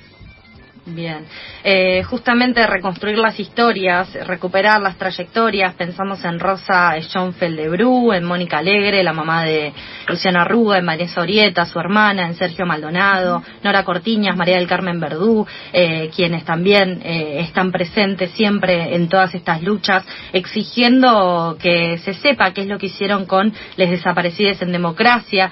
Bien, 0.91 1.23
eh, 1.63 2.01
justamente 2.03 2.65
reconstruir 2.65 3.17
las 3.19 3.39
historias, 3.39 4.11
recuperar 4.25 4.81
las 4.81 4.97
trayectorias, 4.97 5.75
pensamos 5.75 6.23
en 6.23 6.39
Rosa 6.39 6.95
Schoenfeld 6.99 7.57
de 7.57 7.69
Bru, 7.69 8.11
en 8.11 8.23
Mónica 8.23 8.57
Alegre, 8.57 9.03
la 9.03 9.13
mamá 9.13 9.43
de 9.43 9.71
Luciana 10.07 10.41
Arruga, 10.41 10.79
en 10.79 10.85
María 10.85 11.07
Sorieta, 11.07 11.65
su 11.65 11.79
hermana, 11.79 12.25
en 12.25 12.33
Sergio 12.33 12.65
Maldonado, 12.65 13.43
Nora 13.63 13.83
Cortiñas, 13.83 14.35
María 14.35 14.55
del 14.55 14.67
Carmen 14.67 14.99
Verdú, 14.99 15.45
eh, 15.71 16.09
quienes 16.15 16.43
también 16.43 17.01
eh, 17.03 17.41
están 17.41 17.71
presentes 17.71 18.31
siempre 18.31 18.95
en 18.95 19.07
todas 19.07 19.35
estas 19.35 19.61
luchas, 19.61 20.03
exigiendo 20.33 21.55
que 21.61 21.99
se 21.99 22.15
sepa 22.15 22.51
qué 22.51 22.61
es 22.61 22.67
lo 22.67 22.79
que 22.79 22.87
hicieron 22.87 23.25
con 23.25 23.53
les 23.75 23.91
desaparecidos 23.91 24.61
en 24.63 24.71
democracia. 24.71 25.51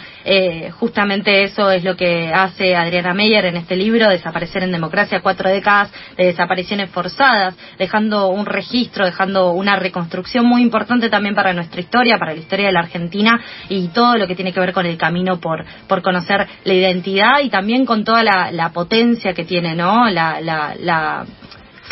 justamente 0.79 1.43
eso 1.43 1.69
es 1.69 1.83
lo 1.83 1.95
que 1.95 2.31
hace 2.33 2.75
Adriana 2.75 3.13
Meyer 3.13 3.45
en 3.45 3.57
este 3.57 3.75
libro, 3.75 4.09
Desaparecer 4.09 4.63
en 4.63 4.71
democracia 4.71 5.21
cuatro 5.27 5.49
décadas 5.49 5.91
de 6.15 6.27
desapariciones 6.27 6.89
forzadas, 6.89 7.53
dejando 7.77 8.29
un 8.29 8.45
registro, 8.45 9.03
dejando 9.03 9.51
una 9.51 9.75
reconstrucción 9.75 10.45
muy 10.45 10.61
importante 10.61 11.09
también 11.09 11.35
para 11.35 11.51
nuestra 11.51 11.81
historia, 11.81 12.17
para 12.17 12.31
la 12.33 12.39
historia 12.39 12.67
de 12.67 12.71
la 12.71 12.79
Argentina 12.79 13.37
y 13.67 13.89
todo 13.89 14.15
lo 14.15 14.25
que 14.25 14.35
tiene 14.35 14.53
que 14.53 14.61
ver 14.61 14.71
con 14.71 14.85
el 14.85 14.97
camino 14.97 15.37
por, 15.41 15.65
por 15.85 16.01
conocer 16.01 16.47
la 16.63 16.73
identidad 16.73 17.41
y 17.43 17.49
también 17.49 17.85
con 17.85 18.05
toda 18.05 18.23
la, 18.23 18.71
potencia 18.73 19.33
que 19.33 19.43
tiene, 19.43 19.75
¿no? 19.75 20.09
La, 20.09 20.39
la, 20.39 21.25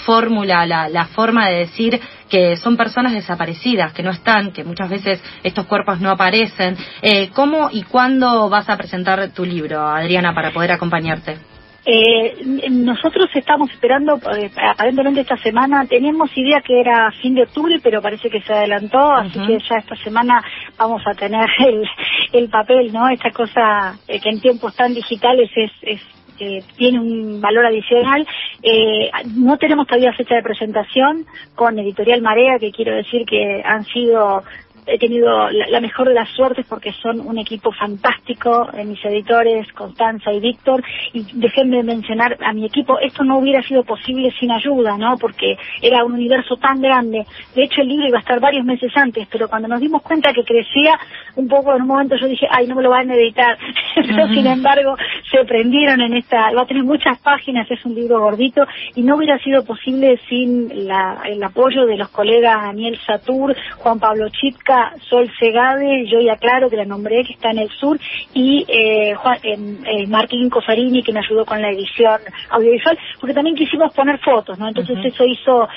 fórmula, 0.06 0.66
la, 0.66 0.88
la, 0.88 1.06
forma 1.08 1.50
de 1.50 1.60
decir 1.60 2.00
que 2.30 2.56
son 2.56 2.78
personas 2.78 3.12
desaparecidas, 3.12 3.92
que 3.92 4.04
no 4.04 4.12
están, 4.12 4.52
que 4.52 4.64
muchas 4.64 4.90
veces 4.90 5.22
estos 5.44 5.66
cuerpos 5.66 6.00
no 6.00 6.10
aparecen. 6.10 6.78
Eh, 7.02 7.32
¿Cómo 7.34 7.70
y 7.70 7.84
cuándo 7.84 8.48
vas 8.50 8.70
a 8.70 8.78
presentar 8.78 9.30
tu 9.32 9.44
libro, 9.44 9.86
Adriana, 9.86 10.34
para 10.34 10.52
poder 10.52 10.72
acompañarte? 10.72 11.55
Eh, 11.86 12.70
nosotros 12.72 13.30
estamos 13.36 13.70
esperando, 13.72 14.16
eh, 14.36 14.50
aparentemente 14.70 15.22
esta 15.22 15.38
semana, 15.38 15.86
teníamos 15.86 16.36
idea 16.36 16.62
que 16.62 16.80
era 16.80 17.12
fin 17.22 17.36
de 17.36 17.44
octubre, 17.44 17.80
pero 17.84 18.02
parece 18.02 18.30
que 18.30 18.42
se 18.42 18.54
adelantó, 18.54 19.12
así 19.12 19.40
que 19.46 19.60
ya 19.60 19.78
esta 19.78 19.96
semana 19.98 20.44
vamos 20.78 21.04
a 21.06 21.14
tener 21.14 21.48
el, 21.60 21.88
el 22.34 22.50
papel, 22.50 22.92
¿no? 22.92 23.08
Esta 23.10 23.30
cosa 23.30 23.98
eh, 24.08 24.20
que 24.20 24.30
en 24.30 24.42
tiempos 24.42 24.76
tan 24.76 24.94
digitales 24.94 25.50
es, 25.56 25.72
es 25.82 26.02
eh, 26.40 26.62
tiene 26.76 27.00
un 27.00 27.40
valor 27.40 27.66
adicional. 27.66 28.28
Eh, 28.62 29.10
no 29.36 29.58
tenemos 29.58 29.88
todavía 29.88 30.12
fecha 30.14 30.36
de 30.36 30.44
presentación 30.44 31.26
con 31.56 31.80
Editorial 31.80 32.22
Marea, 32.22 32.60
que 32.60 32.72
quiero 32.72 32.96
decir 32.96 33.26
que 33.26 33.62
han 33.64 33.84
sido 33.86 34.44
he 34.88 34.98
tenido 34.98 35.50
la, 35.50 35.80
mejor 35.80 36.08
de 36.08 36.14
las 36.14 36.30
suertes 36.30 36.66
porque 36.68 36.92
son 36.94 37.20
un 37.20 37.38
equipo 37.38 37.72
fantástico, 37.72 38.68
eh, 38.74 38.86
mis 38.86 39.04
editores, 39.04 39.72
Constanza 39.74 40.32
y 40.32 40.40
Víctor, 40.40 40.84
y 41.14 41.26
déjenme 41.34 41.84
mencionar 41.84 42.38
a 42.44 42.54
mi 42.54 42.66
equipo, 42.66 43.00
esto 43.00 43.24
no 43.24 43.40
hubiera 43.40 43.62
sido 43.64 43.84
posible 43.84 44.32
sin 44.40 44.52
ayuda, 44.52 44.98
¿no? 44.98 45.18
Porque 45.18 45.58
era 45.82 46.04
un 46.04 46.14
universo 46.14 46.58
tan 46.58 46.82
grande. 46.82 47.26
De 47.56 47.64
hecho, 47.64 47.82
el 47.82 47.88
libro 47.88 48.08
iba 48.08 48.18
a 48.18 48.22
estar 48.22 48.40
varios 48.40 48.66
meses 48.66 48.92
antes, 48.96 49.28
pero 49.32 49.48
cuando 49.48 49.68
nos 49.68 49.80
dimos 49.80 50.02
cuenta 50.02 50.34
que 50.34 50.44
crecía 50.44 50.98
un 51.36 51.48
poco, 51.48 51.76
en 51.76 51.82
un 51.82 51.88
momento 51.88 52.16
yo 52.16 52.28
dije, 52.28 52.48
ay, 52.50 52.68
no 52.68 52.76
me 52.76 52.84
lo 52.84 52.90
van 52.90 53.10
a 53.10 53.16
editar. 53.16 53.58
pero 53.96 54.28
sin 54.28 54.46
embargo, 54.46 54.96
se 55.32 55.44
prendieron 55.46 56.02
en 56.02 56.14
esta, 56.14 56.52
va 56.52 56.62
a 56.62 56.68
tener 56.68 56.84
muchas 56.84 57.18
páginas, 57.20 57.70
es 57.70 57.84
un 57.86 57.96
libro 57.96 58.20
gordito, 58.20 58.66
y 58.96 59.04
no 59.04 59.16
hubiera 59.16 59.40
sido 59.40 59.64
posible 59.66 60.20
sin 60.30 60.72
el 60.72 61.44
apoyo 61.44 61.86
de 61.86 61.98
los 61.98 62.10
colegas 62.10 62.62
Daniel 62.62 62.98
Satur, 63.06 63.56
Juan 63.78 64.00
Pablo 64.00 64.30
Chitka, 64.30 64.75
periodista 64.76 64.94
Sol 65.10 65.32
Segade, 65.40 66.06
yo 66.08 66.20
ya 66.20 66.36
claro 66.38 66.70
que 66.70 66.76
la 66.76 66.86
nombré, 66.86 67.24
que 67.24 67.34
está 67.34 67.52
en 67.52 67.60
el 67.60 67.70
sur, 67.70 68.00
y 68.34 68.66
eh, 68.68 69.14
Juan, 69.16 69.38
eh, 69.44 70.08
Martín 70.08 70.50
Cosarini, 70.50 71.04
que 71.04 71.14
me 71.14 71.20
ayudó 71.20 71.46
con 71.46 71.62
la 71.62 71.70
edición 71.70 72.20
audiovisual, 72.50 72.98
porque 73.20 73.34
también 73.34 73.56
quisimos 73.56 73.94
poner 73.94 74.20
fotos, 74.20 74.58
¿no? 74.60 74.68
Entonces 74.68 74.98
eso 75.04 75.26
hizo 75.26 75.68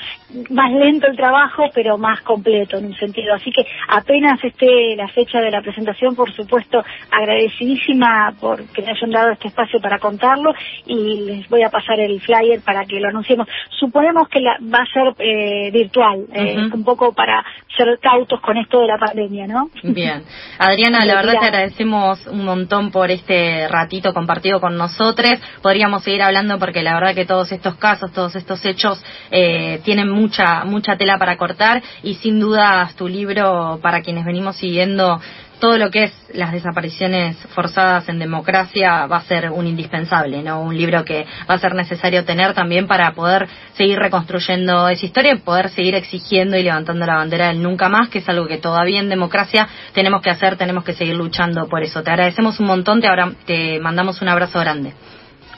más 0.49 0.71
lento 0.71 1.07
el 1.07 1.15
trabajo, 1.15 1.65
pero 1.73 1.97
más 1.97 2.21
completo 2.21 2.77
en 2.77 2.87
un 2.87 2.95
sentido. 2.95 3.33
Así 3.33 3.51
que 3.51 3.65
apenas 3.87 4.43
esté 4.43 4.95
la 4.95 5.07
fecha 5.07 5.39
de 5.39 5.51
la 5.51 5.61
presentación, 5.61 6.15
por 6.15 6.31
supuesto, 6.33 6.83
agradecidísima 7.11 8.33
por 8.39 8.63
que 8.71 8.81
me 8.81 8.91
hayan 8.91 9.11
dado 9.11 9.31
este 9.31 9.47
espacio 9.47 9.79
para 9.79 9.99
contarlo 9.99 10.53
y 10.85 11.21
les 11.25 11.49
voy 11.49 11.63
a 11.63 11.69
pasar 11.69 11.99
el 11.99 12.19
flyer 12.21 12.61
para 12.61 12.85
que 12.85 12.99
lo 12.99 13.09
anunciemos. 13.09 13.47
Suponemos 13.79 14.27
que 14.29 14.39
la, 14.39 14.57
va 14.61 14.79
a 14.79 14.85
ser 14.85 15.13
eh, 15.19 15.71
virtual, 15.71 16.25
eh, 16.33 16.57
un 16.73 16.83
poco 16.83 17.13
para 17.13 17.43
ser 17.75 17.99
cautos 17.99 18.39
con 18.41 18.57
esto 18.57 18.81
de 18.81 18.87
la 18.89 18.97
pandemia, 18.97 19.47
¿no? 19.47 19.69
Bien. 19.83 20.23
Adriana, 20.57 21.05
la 21.05 21.15
verdad 21.15 21.33
te 21.39 21.45
agradecemos 21.45 22.25
un 22.27 22.45
montón 22.45 22.91
por 22.91 23.11
este 23.11 23.67
ratito 23.67 24.13
compartido 24.13 24.59
con 24.59 24.77
nosotros. 24.77 25.39
Podríamos 25.61 26.03
seguir 26.03 26.21
hablando 26.21 26.59
porque 26.59 26.83
la 26.83 26.93
verdad 26.95 27.15
que 27.15 27.25
todos 27.25 27.51
estos 27.51 27.75
casos, 27.75 28.11
todos 28.11 28.35
estos 28.35 28.63
hechos 28.65 29.01
eh, 29.31 29.79
tienen 29.83 30.09
mucha 30.09 30.63
mucha 30.65 30.97
tela 30.97 31.17
para 31.17 31.37
cortar 31.37 31.81
y 32.03 32.15
sin 32.15 32.39
duda 32.39 32.89
tu 32.97 33.07
libro 33.07 33.79
para 33.81 34.01
quienes 34.01 34.25
venimos 34.25 34.55
siguiendo 34.57 35.19
todo 35.59 35.77
lo 35.77 35.91
que 35.91 36.05
es 36.05 36.13
las 36.33 36.51
desapariciones 36.51 37.37
forzadas 37.53 38.07
en 38.09 38.19
democracia 38.19 39.05
va 39.07 39.17
a 39.17 39.21
ser 39.21 39.49
un 39.51 39.67
indispensable, 39.67 40.41
¿no? 40.41 40.61
Un 40.61 40.77
libro 40.77 41.03
que 41.03 41.25
va 41.49 41.55
a 41.55 41.59
ser 41.59 41.75
necesario 41.75 42.25
tener 42.25 42.53
también 42.53 42.87
para 42.87 43.11
poder 43.13 43.47
seguir 43.73 43.99
reconstruyendo 43.99 44.87
esa 44.89 45.05
historia 45.05 45.33
y 45.33 45.39
poder 45.39 45.69
seguir 45.69 45.95
exigiendo 45.95 46.57
y 46.57 46.63
levantando 46.63 47.05
la 47.05 47.15
bandera 47.15 47.47
del 47.47 47.61
nunca 47.61 47.89
más, 47.89 48.09
que 48.09 48.19
es 48.19 48.29
algo 48.29 48.47
que 48.47 48.57
todavía 48.57 48.99
en 48.99 49.09
democracia 49.09 49.67
tenemos 49.93 50.21
que 50.21 50.29
hacer, 50.29 50.55
tenemos 50.55 50.83
que 50.83 50.93
seguir 50.93 51.15
luchando 51.15 51.67
por 51.67 51.83
eso. 51.83 52.03
Te 52.03 52.11
agradecemos 52.11 52.59
un 52.59 52.67
montón, 52.67 53.01
te, 53.01 53.09
te 53.45 53.79
mandamos 53.79 54.21
un 54.21 54.29
abrazo 54.29 54.59
grande. 54.59 54.93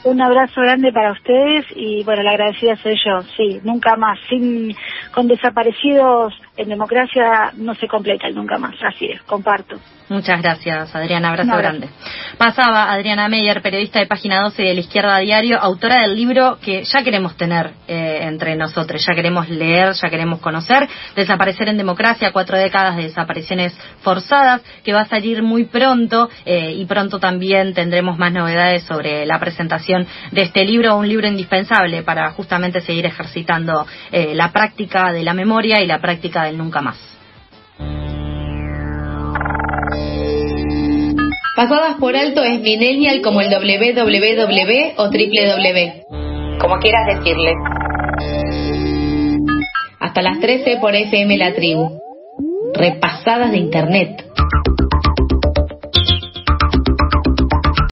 Un 0.04 0.20
abrazo 0.20 0.60
grande 0.60 0.92
para 0.92 1.12
ustedes 1.12 1.64
y 1.76 2.02
bueno, 2.02 2.24
la 2.24 2.30
agradecida 2.30 2.74
soy 2.76 2.96
yo, 2.96 3.22
sí, 3.36 3.60
nunca 3.62 3.94
más, 3.94 4.18
sin, 4.28 4.74
con 5.12 5.28
desaparecidos 5.28 6.34
en 6.56 6.68
democracia 6.68 7.52
no 7.56 7.74
se 7.74 7.88
completa 7.88 8.28
el 8.28 8.34
nunca 8.34 8.58
más, 8.58 8.74
así 8.82 9.06
es, 9.06 9.22
comparto. 9.22 9.78
Muchas 10.08 10.42
gracias, 10.42 10.94
Adriana. 10.94 11.30
Abrazo 11.30 11.56
grande. 11.56 11.88
Pasaba 12.36 12.92
Adriana 12.92 13.28
Meyer, 13.28 13.62
periodista 13.62 13.98
de 13.98 14.06
Página 14.06 14.42
12 14.42 14.62
de 14.62 14.74
La 14.74 14.80
Izquierda 14.80 15.16
Diario, 15.18 15.58
autora 15.58 16.02
del 16.02 16.14
libro 16.14 16.58
que 16.60 16.84
ya 16.84 17.02
queremos 17.02 17.34
tener 17.36 17.70
eh, 17.88 18.18
entre 18.22 18.54
nosotros, 18.54 19.02
ya 19.06 19.14
queremos 19.14 19.48
leer, 19.48 19.94
ya 19.94 20.10
queremos 20.10 20.40
conocer, 20.40 20.86
Desaparecer 21.16 21.68
en 21.68 21.78
Democracia, 21.78 22.30
cuatro 22.32 22.58
décadas 22.58 22.96
de 22.96 23.04
desapariciones 23.04 23.72
forzadas, 24.02 24.60
que 24.84 24.92
va 24.92 25.02
a 25.02 25.08
salir 25.08 25.42
muy 25.42 25.64
pronto 25.64 26.28
eh, 26.44 26.72
y 26.76 26.84
pronto 26.84 27.18
también 27.18 27.72
tendremos 27.72 28.18
más 28.18 28.32
novedades 28.32 28.82
sobre 28.82 29.24
la 29.24 29.38
presentación 29.38 30.06
de 30.30 30.42
este 30.42 30.64
libro, 30.64 30.96
un 30.96 31.08
libro 31.08 31.26
indispensable 31.26 32.02
para 32.02 32.30
justamente 32.32 32.80
seguir 32.80 33.06
ejercitando 33.06 33.86
eh, 34.10 34.34
la 34.34 34.52
práctica 34.52 35.12
de 35.12 35.22
la 35.22 35.32
memoria 35.32 35.80
y 35.80 35.86
la 35.86 36.00
práctica 36.00 36.41
del 36.44 36.58
nunca 36.58 36.80
más. 36.80 36.98
Pasadas 41.54 41.96
por 42.00 42.16
alto 42.16 42.42
es 42.42 42.60
millennial 42.60 43.20
como 43.20 43.40
el 43.40 43.48
www 43.50 44.94
o 44.96 45.04
www. 45.04 46.58
Como 46.58 46.78
quieras 46.78 47.06
decirle. 47.18 47.52
Hasta 50.00 50.22
las 50.22 50.40
13 50.40 50.78
por 50.80 50.94
FM 50.94 51.36
La 51.36 51.54
Tribu. 51.54 52.00
Repasadas 52.74 53.52
de 53.52 53.58
Internet. 53.58 54.24